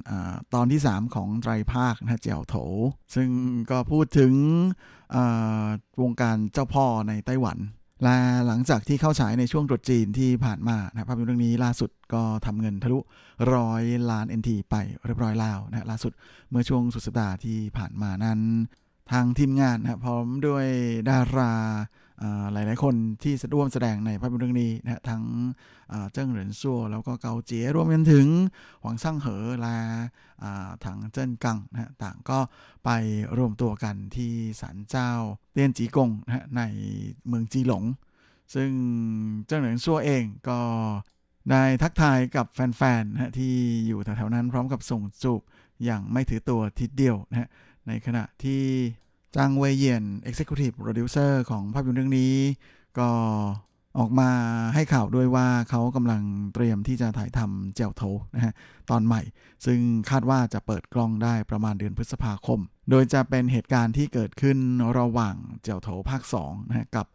[0.10, 0.12] อ
[0.54, 2.56] ตอนที่ 3 ของไตรภาคนะเจียวโถ
[3.16, 3.30] ซึ่ง
[3.72, 4.34] ก็พูดถึง
[6.02, 7.58] วงการเจ้าพ่อในไต้หวัน
[8.04, 8.18] และ
[8.48, 13.00] หลังจากที่เข้าฉายในช่วงตรุษจีนที่ผ่านมานะภาพยนตร์เรื่องนี้ล่าสุดก็ทำเงินทะลุ
[13.54, 14.76] ร้อยล้าน NT ไป
[15.06, 16.12] เรียบร้อยแล้วนะล่าสุด
[16.50, 18.40] เมื่อช่วงสุดสัปดาห์ที่ผ่านมานั้น
[19.12, 20.66] ทางทีมงานนะพร้อมด้วย
[21.10, 21.54] ดารา
[22.22, 25.24] อ่าหลายๆคนที่ร่วมแสดงในภาพยนตร์เรื่องนี้นะทั้ง
[26.14, 28.28] เจิ้งเหรินซั่วแล้วก็เกาเจียรวมกันถึง
[28.82, 29.78] หวังซั่งเหอและ
[30.86, 32.40] ถังเจิ้นกังนะต่างก็
[32.86, 32.90] ไป
[33.38, 35.12] รวมตัวกันที่ศาลเจ้า
[35.52, 36.62] เตี้ยนจีกงนะใน
[37.28, 37.84] เมืองจีหลง
[38.56, 38.72] ซึ่ง
[39.46, 40.60] เจิ้งเหรินซั่วเองก็
[41.52, 43.54] ได้ทักทายกับแฟนๆนะที่
[43.88, 45.42] อยู่แถวๆนั้นพร้อมกับส่งจูบ
[45.84, 47.50] อย่างไม่ถือตัวทีเดียวนะ
[47.88, 48.64] ในขณะที่
[49.36, 52.34] จางเวยเยียน Executive Producer ของภาพยนตร์เรื่องนี้
[53.00, 53.10] ก็
[54.00, 54.30] ออกมา
[54.74, 56.22] ให้ข่าวด้วยว่าเขากำลัง
[56.54, 58.04] เตรียมที่จะถ่ายทำเจียวโถ
[58.36, 58.54] นะฮะ
[58.90, 59.22] ตอนใหม่
[59.66, 62.60] ซึ่งคาดว่าจะเปิดกล้องได้ประมาณเดือนพฤษภาคม
[62.90, 64.58] โดยจะเป็นเหตุการณ์ที่เกิดขึ้น
[65.00, 67.06] ระหว่างเจียวโถภาค2นะฮะกับ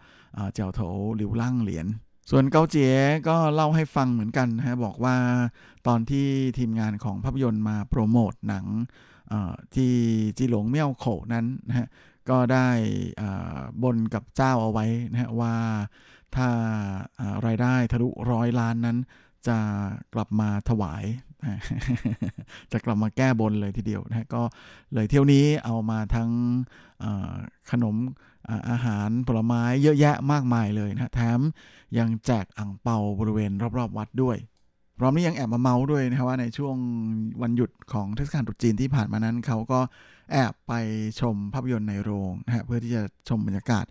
[0.53, 0.81] เจียวโถ
[1.17, 1.87] หลิวล่างเหรียญ
[2.31, 2.95] ส่วนเกาเจีย
[3.29, 5.17] ก็เล่าให้ฟังเหมือนกันนะฮะบอกว่า
[5.87, 6.27] ตอนที่
[6.59, 8.67] ทีมงานของภาพยนตร์มาโปรโมทหนัง
[9.74, 9.93] ที่
[10.39, 11.87] จีหลงเมี่ยวโขนั้นนะฮะ
[12.30, 12.68] ก็ได้
[13.20, 15.55] อ่าบนกับเจ้าเอาไว้นะฮะว่า
[16.37, 18.99] ถ้าารายได้ทะลุร้อยล้านนั้น
[19.49, 19.59] จะ
[20.14, 21.05] กลับมาถวาย
[22.72, 24.43] จะกลับมาแก้บนเลยทีเดียวนะฮะก็
[24.95, 26.30] เลยเที่ยวนี้เอามาทั้ง
[27.70, 27.97] ขนม
[28.70, 31.41] อาหารผลไม้เยอะแยะมากมายเลยนะแถม
[31.99, 34.37] ยังแจกอ่างเปาบริเวณรอบๆ วัดด้วย
[35.03, 36.77] ร้อมนี้ยังแอบมาเมาด้วยนะครับว่าในช่วง
[37.43, 39.81] วันหยุดของเทศกาลตรุษจีนที่ผ่านมานั้น เขาก็
[40.33, 40.73] แอบไป
[41.21, 43.85] ชมภาพยนตร์ในโรงนะฮะเพื่อที่จะชมบรรยากาศ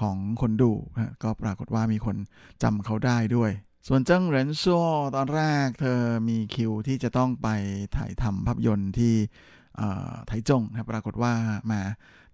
[0.00, 2.16] ของคนดูนะก็ปรากฏว่ามีคน
[2.62, 3.50] จำเขาได้ด้วย
[3.88, 4.84] ส่วนเจิ้งเหรินซัว
[5.16, 7.48] ตอนแรกเธอมีคิวที่จะต้องไป
[7.96, 9.14] ถ่ายทำภาพยนตร์ที่
[10.26, 11.32] ไถจงนะปรากฏว่า
[11.70, 11.82] มา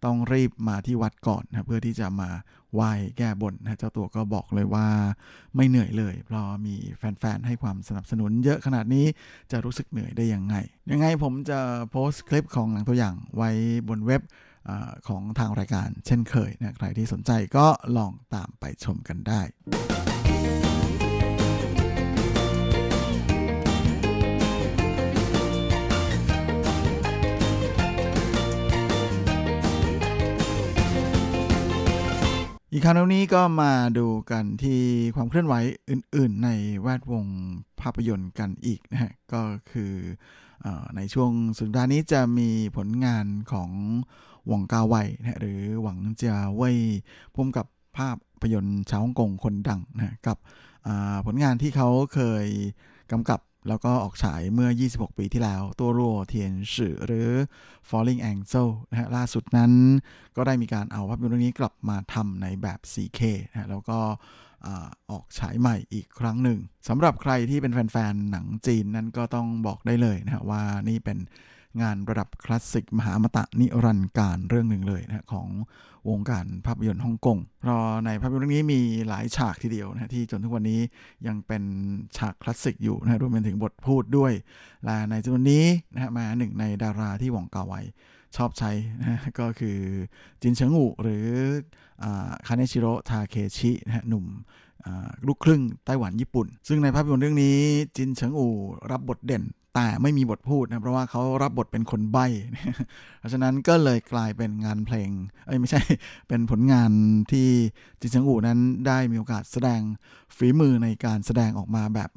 [0.04, 2.30] ต้องรีบมาที่วัดก่อนนะเพื่อที่จะมา
[2.74, 4.86] ไหว้แก้บนนะเจ้าตัวก็บอกเลยว่า
[5.56, 9.06] ไม่เหนื่อยเลย เพราะมีแฟนๆ ให้ความสนับสนุนเยอะขนาดนี้
[9.50, 10.56] จะรู้สึกเหนื่อยได้ยังไง
[10.90, 11.58] ยังไงผมจะ
[11.90, 13.50] โพสต์คลิปของหนังตัวอย่างไว้
[13.88, 14.22] บนเว็บ
[14.68, 14.70] อ
[15.08, 17.66] ของทางรายการเช่นเคยนะใครที่สนใจก็
[17.96, 19.40] ลองตามไปชมกันได้
[32.76, 34.80] อีกคราวนี้ก็มาดูกันที่
[35.16, 35.54] ความเคลื่อนไหว
[35.90, 36.50] อื่น ๆ ใน
[36.82, 37.26] แวดวง
[37.80, 39.92] ภาพยนตร์กันอีกนะฮะก็คือ
[40.64, 40.66] อ
[40.96, 43.70] ในช่วงสุดสัปดาห์นี้จะมีผลงานของ
[44.46, 46.78] หวังกาไวนะหรือหวังเจียเว่ย
[47.34, 47.66] พุ่มกับ
[47.96, 48.10] ภา
[48.40, 50.36] พยนตร์ชาวฮ่องกงคนดังนะกับ
[51.26, 52.46] ผลงานที่เขาเคย
[53.12, 57.28] กำกับ แล้วก็ออกฉายเมื่อ 26 ปีที่แล้ว ตัวรัวเทียนสื่อหรือ
[57.88, 59.72] Falling Angel นะฮะล่าสุดนั้น
[60.36, 63.98] ก็ได้มีการเอาภาพยนตร์เรื่องนี้กลับมาทำในแบบ 4K นะฮะแล้วก็
[64.66, 66.58] อ่าออกฉายใหม่อีกครั้งหนึ่ง
[66.88, 71.18] สำหรับใครที่เป็นแฟนๆ หนังจีนนั้นก็ต้องบอกได้เลยนะฮะว่านี่เป็น
[71.82, 75.48] งานระดับคลาสสิกมหามตะนิรันดร์การเรื่องหนึ่งเลยนะของ
[76.08, 80.80] วงการภาพยนตร์ฮ่องกงเพราะในภาพยนตร์เรื่องนี้มีหลายฉากทีเดียวนะที่จนทุกวันนี้
[81.26, 81.62] ยังเป็น
[82.16, 84.32] ฉากคลาสสิกอยู่นะรวมไปถึงบทพูดด้วย
[84.84, 87.74] และในจำนวนนี้นะมาหนึ่งในดาราที่หวังกาไว
[88.36, 88.70] ชอบใช้
[89.02, 89.78] นะก็คือ
[90.42, 91.26] จินเฉิงอูหรือ
[92.46, 94.24] คาเนชิโร่ทาเคชินะหนุ่ม
[95.26, 97.58] ลูกครึ่งไต้หวันญี่ปุ่น ซึ่งในภาพยนตร์เรื่องนี้
[97.96, 98.46] จินเฉิงอู
[98.90, 99.44] รับบทเด่น
[99.74, 102.26] แต่ไม่มีบทพูดนะเพราะว่าเขารับบทเป็นคนใบ้
[103.18, 105.10] เพราะฉะนั้นก็เลยกลายเป็นงานเพลง
[105.46, 105.80] เอ้ยไม่ใช่
[106.28, 106.90] เป็นผลงาน
[107.32, 107.48] ที่
[108.00, 109.80] จินเฉิงอู่นั้นได้มีโอกาสแสดง
[110.36, 112.10] ฝีมือในการแสดงออกมาแบบ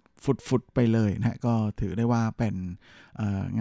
[0.48, 2.56] สุดๆไปเลยนะก็ถือได้ว่าเป็น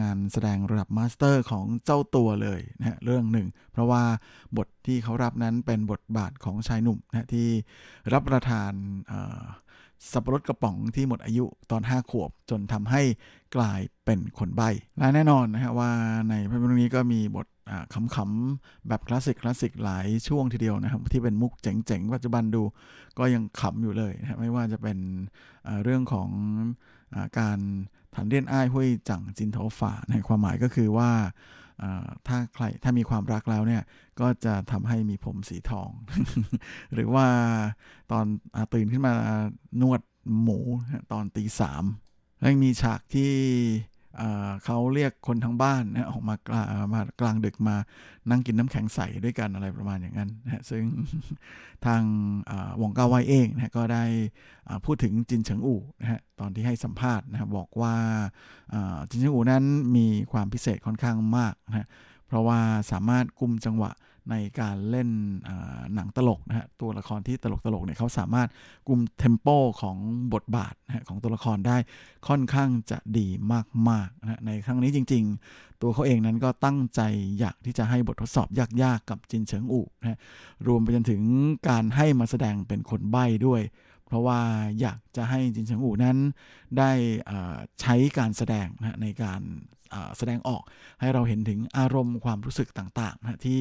[0.00, 4.02] งานแสดงระดับ master ของเจ้าตัวเลยนะเรื่องหนึ่ง เพราะว่า
[4.56, 7.48] บทที่เขารับนั้นเป็นบทบาทของชายหนุ่มนะที่
[8.12, 8.72] รับประทาน
[10.12, 13.02] สับปะรดกระป๋องที่หมดอายุตอน 5 ขวบ จนทำให้
[13.56, 14.68] กลายเป็นคนใบ้
[14.98, 15.90] และแน่นอนนะฮะว่า
[16.30, 17.46] ในภาพยนตร์นี้ก็มีบท
[18.14, 22.62] ขำๆแบบคลาสสิกคลาสสิกหลายช่วงทีเดียวนะครับ ที่เป็นมุกเจ๋งๆ ปัจจุบันดู
[23.18, 24.98] ก็ยังขำอยู่เลยนะไม่ว่าจะเป็น
[25.82, 26.28] เรื่องของ
[27.14, 27.58] อการ
[28.14, 31.10] ถันเรียนอ้ายห้วยจังจินโถฝาในความหมายก็คือว่า
[32.26, 33.82] ถ้าใครถ้ามีความรักแล้วเนี่ย
[34.20, 35.90] ก็จะทำให้มีผมสีทอง
[36.94, 37.26] หรือว่า
[38.12, 38.24] ตอน
[38.54, 39.14] อตื่นขึ้นมา
[39.80, 40.00] นวด
[40.42, 40.58] หมู
[41.12, 41.84] ตอนตีสาม
[42.40, 43.32] แล้วมีฉากที่
[44.64, 46.62] เขาเรียกคนทั้งบ้านนะออกมากลา
[46.94, 47.76] มากลางดึกมา
[48.30, 50.84] นั่งกินน้ำแข็งใสด้วยกันอะไรประมาณอย่างนั้นนะซึ่ง
[51.86, 52.02] ทาง
[52.80, 54.04] วงกาไวเองนะก็ได้
[54.84, 57.94] พูดถึงจินเฉิงอู่นะฮะตอนที่ให้สัมภาษณ์นะบบอกว่า
[59.10, 59.64] จินเฉิงอู่นั้น
[59.96, 61.86] มีความพิเศษค่อนข้างมากนะ
[62.26, 62.60] เพราะว่า
[62.92, 63.90] สามารถกุมจังหวะ
[64.30, 65.08] ในการเล่น
[65.94, 68.48] หนังตลกนะฮะตัวละครที่ตลกตลกเนี่ยเขาสามารถ
[68.88, 69.48] กลุ่มเทมโป
[69.82, 69.96] ของ
[70.34, 71.76] บทบาทนะของตัวละครได้
[72.28, 73.26] ค่อนข้างจะดี
[73.88, 77.00] มากๆนะในครั้งนี้จริง ๆ ตัวเขาเองนั้นก็ตั้งใจ
[77.38, 80.18] อยากที่จะให้บททดสอบยากๆ กับจินเฉิงอู่นะ
[80.66, 81.22] รวมไปจนถึง
[81.68, 83.62] การให้มาแสดงเป็นคนใบ้ด้วย
[84.06, 84.40] เพราะว่า
[84.80, 86.16] อยากจะให้จินเฉิงอู่นั้น
[86.78, 86.90] ได้
[87.80, 89.40] ใช้การแสดงนะในการ
[90.18, 90.62] แสดงออก
[91.00, 93.58] ให้เราเห็นถึงอารมณ์ความรู้สึกต่างๆนะที่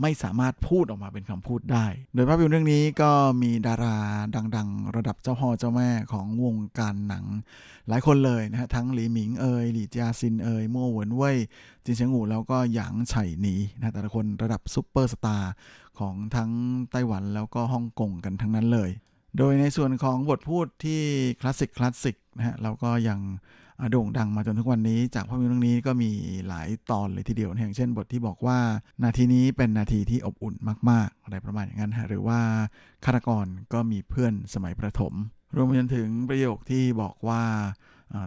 [0.00, 3.10] ไม่สามารถพูดออกมาเป็นคำพูดได้ โดยภาพยนตร์เรื่องนี้ก็
[3.42, 3.96] มีดารา
[4.56, 7.24] ดัง ๆ ระดับเจ้าพ่อเจ้าแม่ของวงการหนัง
[7.88, 11.36] หลายคนเลยนะฮะทั้งหลีหมิงเอยหลี่จาซินเอยมั่วเหวินเว่ย
[11.84, 15.52] จินเฉียงหูแล้วก็หยางไฉหนีนะแต่ละคนระดับซุปเปอร์สตาร์
[15.98, 16.50] ของทั้ง
[16.90, 18.90] ไต้หวันแล้วก็ฮ่องกงกันทั้งนั้นเลย
[19.38, 21.00] โดยในส่วนของบทพูดที่
[21.40, 23.18] คลาสสิกคลาสสิกนะฮะเราก็ยัง
[23.90, 26.10] โด่งดังมาจนทุกวันนี้ จากภาพยนตร์เรื่องนี้ก็มี
[26.48, 28.58] หลายตอนเลยทีเดียวอย่างเช่นบทที่บอกว่า
[29.04, 30.54] นาทีนี้เป็นนาทีที่อบอุ่น
[30.90, 32.40] มาก ๆ อะไรประมาณอย่างนั้นฮะหรือว่า
[33.04, 35.12] ฆาตกรก็มีเพื่อนสมัยประถม
[35.56, 37.42] รวมไปจนถึงประโยคที่บอกว่า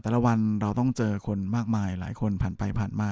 [0.01, 3.09] แต่ละวันเราต้องเจอคนมากมายหลายคนผ่านไปผ่านมา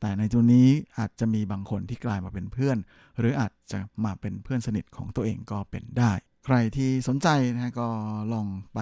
[0.00, 0.68] แต่ในจุดนี้
[0.98, 2.76] อาจจะมีบางคนที่กลายมาเป็นเพื่อน
[3.18, 6.12] หรืออาจจะมาเป็นเพื่อนสนิทของตัวเองก็เป็นได้
[6.50, 7.88] ใครที่สนใจนะก็
[8.32, 8.80] ลองไป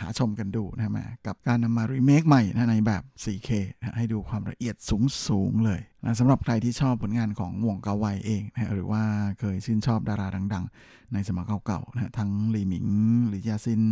[0.00, 9.02] หาชมกันดูนะมากับการนำมารีเมคใหม่นะในแบบ 4K นะให้ดูความละเอียดสูงสูงเลยนะสำหรับใครที่ชอบผลงานของวงเกาไวเองนะหรือว่า
[9.40, 12.86] เคยชื่นชอบดาราดัง ๆ ในสมัยเก่าๆนะทั้งหลี่หมิง
[13.28, 13.82] หรือยาซิน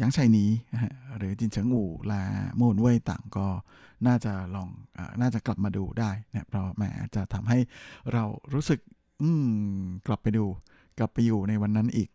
[0.00, 2.22] ยังชัยนีนะหรือจินเฉิงอู่และ
[2.56, 3.46] โมนเว่ยต่างก็
[4.06, 4.68] น่าจะลอง
[4.98, 7.58] อน่าจะกลับมาดูได้นะเพราะแม้จะทำให้
[8.12, 8.24] เรา
[8.54, 8.80] รู้สึก
[9.20, 9.28] อื
[10.06, 10.44] กลับไปดู
[10.98, 12.08] กลับไปอยู่ในวันนั้นอีก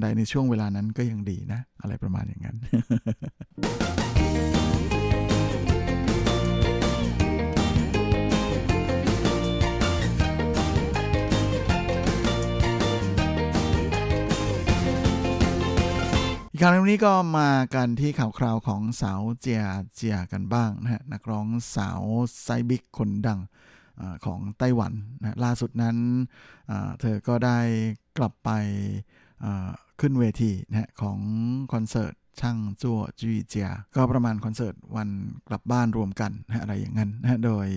[0.00, 2.56] ได้ในช่วงเวลานั้นก็ยังดีนะ อะไรประมาณอย่างนั้น
[16.52, 19.62] อีกครั้งนี้ก็มากันที่ข่าวคราวของสาวเจีย
[19.94, 22.02] เจียกันบ้างนะฮะนักร้องสาว
[22.42, 23.40] ไซบิกคนดัง
[24.24, 25.96] ของไต้หวันนะล่าสุดนั้น
[27.00, 27.58] เธอก็ได้
[28.18, 28.50] กลับไป
[30.00, 31.18] ขึ้นเวทีนะของ
[31.72, 35.08] คอนเสิร์ตช่างจั่วจีเจีย ก็ประมาณคอนเสิร์ตวัน
[35.48, 37.68] กลับบ้านรวมกันนะอะไรอย่างนั้นนะโดย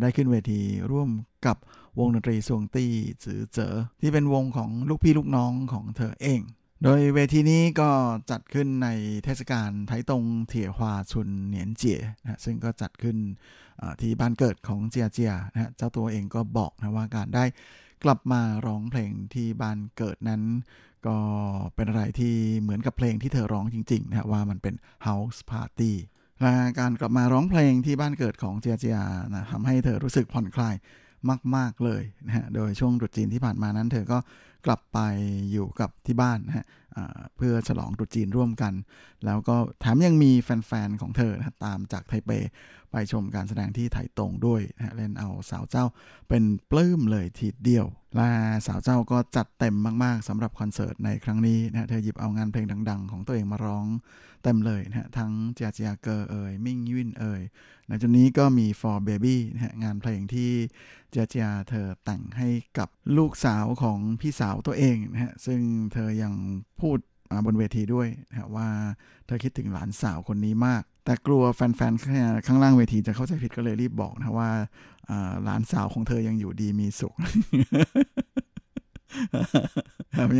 [0.00, 0.60] ได้ขึ้นเวที
[0.90, 1.08] ร่วม
[1.46, 1.56] กับ
[1.98, 2.92] วงดนตรีสวงตี้
[3.24, 6.40] จือเจอ ที่เป็นวงของลูกพี่ลูกน้องของเธอเอง
[6.82, 7.90] โดยเวทีนี้ก็
[8.30, 8.88] จัดขึ้นใน
[9.24, 13.16] เทศกาลไทตงเถี่ยฮวาชุนเหนียนเจียนะซึ่งก็จัดขึ้น
[14.00, 17.44] ที่บ้านเกิดของเจียเจียนะเจ้าตัวเองก็บอกนะว่าการได้
[18.04, 20.42] กลับมาร้องเพลงที่บ้านเกิดนั้น
[21.06, 21.18] ก็
[21.74, 24.74] เป็นอะไรที่เหมือนกับเพลงที่เธอร้องจริงๆนะว่ามันเป็น
[25.06, 25.92] House Party
[26.42, 28.98] และการกลับมาร้องเพลงที่บ้านเกิดของเจียเจีย
[29.34, 30.74] นะทำให้เธอรู้สึกผ่อนคลาย
[31.56, 34.18] มาก ๆ เลยนะฮะ โดยช่วงตรุษจีนที่ผ่านมานั้น เธอก็
[34.66, 34.98] กลับไป
[35.52, 36.66] อยู่กับที่บ้านนะฮะ
[37.36, 38.74] เพื่อฉลองตรุษจีนร่วมกัน
[39.24, 42.30] แล้วก็แถมยังมีแฟน ๆ ของเธอนะตามจากไทเป
[42.92, 45.84] ไปชมการแสดงที่ไถตรงด้วยนะเล่นเอาสาวเจ้า
[46.28, 47.86] เป็นปลื้มเลยทีเดียว
[48.16, 48.30] และ
[48.66, 53.86] สาวเจ้าก็จัดเต็มมากๆสำหรับคอนเสิร์ตในครั้งนี้นะเธอหยิบเอางานเพลงดัง ๆ ของตัวเองมาร้อง
[54.42, 57.42] เต็มเลยนะทั้งเจียเจียเกอร์เอ่ยมิ่งยินเอ่ย
[57.88, 60.52] ในจุดนี้ก็มี for baby นะฮะงานเพลงที่
[61.10, 62.88] เจียเจียเธอแต่งให้กับ
[63.18, 65.60] ลูกสาวของพี่สาวตัวเองนะฮะซึ่ง
[65.92, 66.34] เธอยัง
[66.80, 66.98] พููด
[67.46, 68.68] บนเวทีด้วยนะว่า
[69.26, 74.50] เธอคิดถึงหลานสาวคนนี้มาก แต่กลัวแฟนๆข้างล่างเวทีจะเข้าใจผิดก็เลยรีบบอกนะว่า
[75.44, 77.14] หลานสาวของเธอยังอยู่ดีมีสุข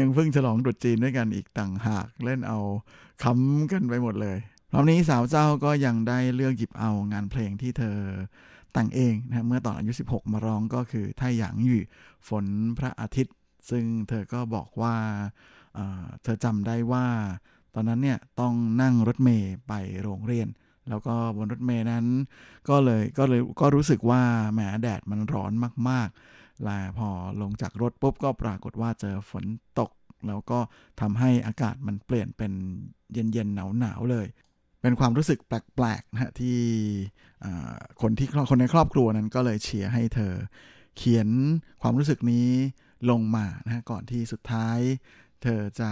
[0.00, 2.58] ยังเพิ่งฉลองตรุษจีนด้วยกันอีกต่างหากเล่นเอา
[3.22, 4.38] ค้ำกันไปหมดเลย
[4.72, 7.98] รอบนี้สาวเจ้าก็ยังได้เลือกหยิบเอางานเพลงที่เธอ
[8.72, 11.82] แต่งเองนะเมื่อตอนอายุ 16 มาร้องก็คือไทหยางอยู่
[12.28, 12.44] ฝน
[12.78, 13.36] พระอาทิตย์
[13.70, 14.94] ซึ่งเธอก็บอกว่า
[16.22, 17.06] เธอจำได้ว่า
[17.74, 19.72] ตอนนั้นเนี่ยต้องนั่งรถเมย์ไป
[20.02, 20.48] โรงเรียน
[20.88, 22.06] แล้วก็บนรถเมย์นั้น
[22.68, 24.22] ก็เลยก็เลยก็รู้สึกว่า
[24.54, 25.52] แหมแดดมันร้อน
[25.88, 27.08] มากๆและพอ
[27.40, 29.44] ลงจากรถปุ๊บก็ปรากฏว่าเจอฝน
[29.78, 29.90] ตก
[30.26, 30.58] แล้วก็
[31.00, 32.52] ทำให้อากาศมันเปลี่ยนเป็น
[33.12, 34.26] เย็นๆหนาวๆเลย
[34.82, 36.58] เป็นความรู้สึกแปลกๆนะฮะที่
[38.00, 40.34] คนที่คนในครอบครัวนั้นก็เลยเชียร์ให้เธอ
[40.96, 41.28] เขียน
[41.82, 42.48] ความรู้สึกนี้
[43.10, 44.78] ลงมานะฮะก่อนที่สุดท้าย
[45.48, 45.90] เธอจะ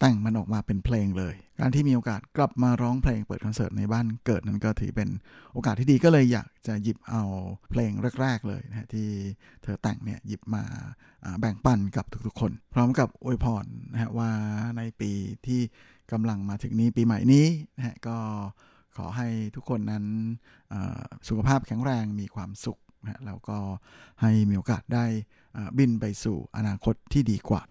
[0.00, 5.08] แต่งมันออกมาเป็นเพลงเลย การที่มีโอกาสกลับมาร้องเพลงเปิดคอนเสิร์ตในบ้านเกิดนั้นก็ถือเป็น
[5.52, 7.22] โอกาสที่ดีก็เลยอยากจะหยิบเอา
[7.70, 9.08] เพลงแรก ๆ เลยนะที่
[9.62, 10.64] เธอแต่งเนี่ยหยิบมา
[11.40, 14.30] แบ่งปันกับทุกๆคน พร้อมกับอวยพรนะฮะว่า
[14.76, 15.10] ในปี
[15.46, 15.60] ที่
[16.12, 17.46] กำลังมาถึงนี้ปีใหม่นี้
[17.76, 18.16] นะฮะก็
[18.96, 20.04] ขอให้ทุกคนนั้น
[21.28, 23.58] สุขภาพแข็งแรงมีความสุขนะแล้วก็
[24.22, 25.04] ให้มีโอกาสได้
[25.78, 27.62] บินไปสู่อนาคตที่ดีกว่า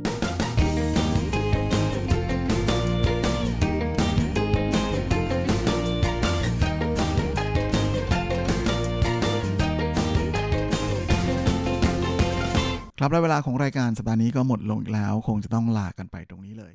[12.99, 16.73] ครับและเวลาของรายการสัปดาห์นี้ก็หมดลงแล้ว คงจะต้องลากันไปตรงนี้เลย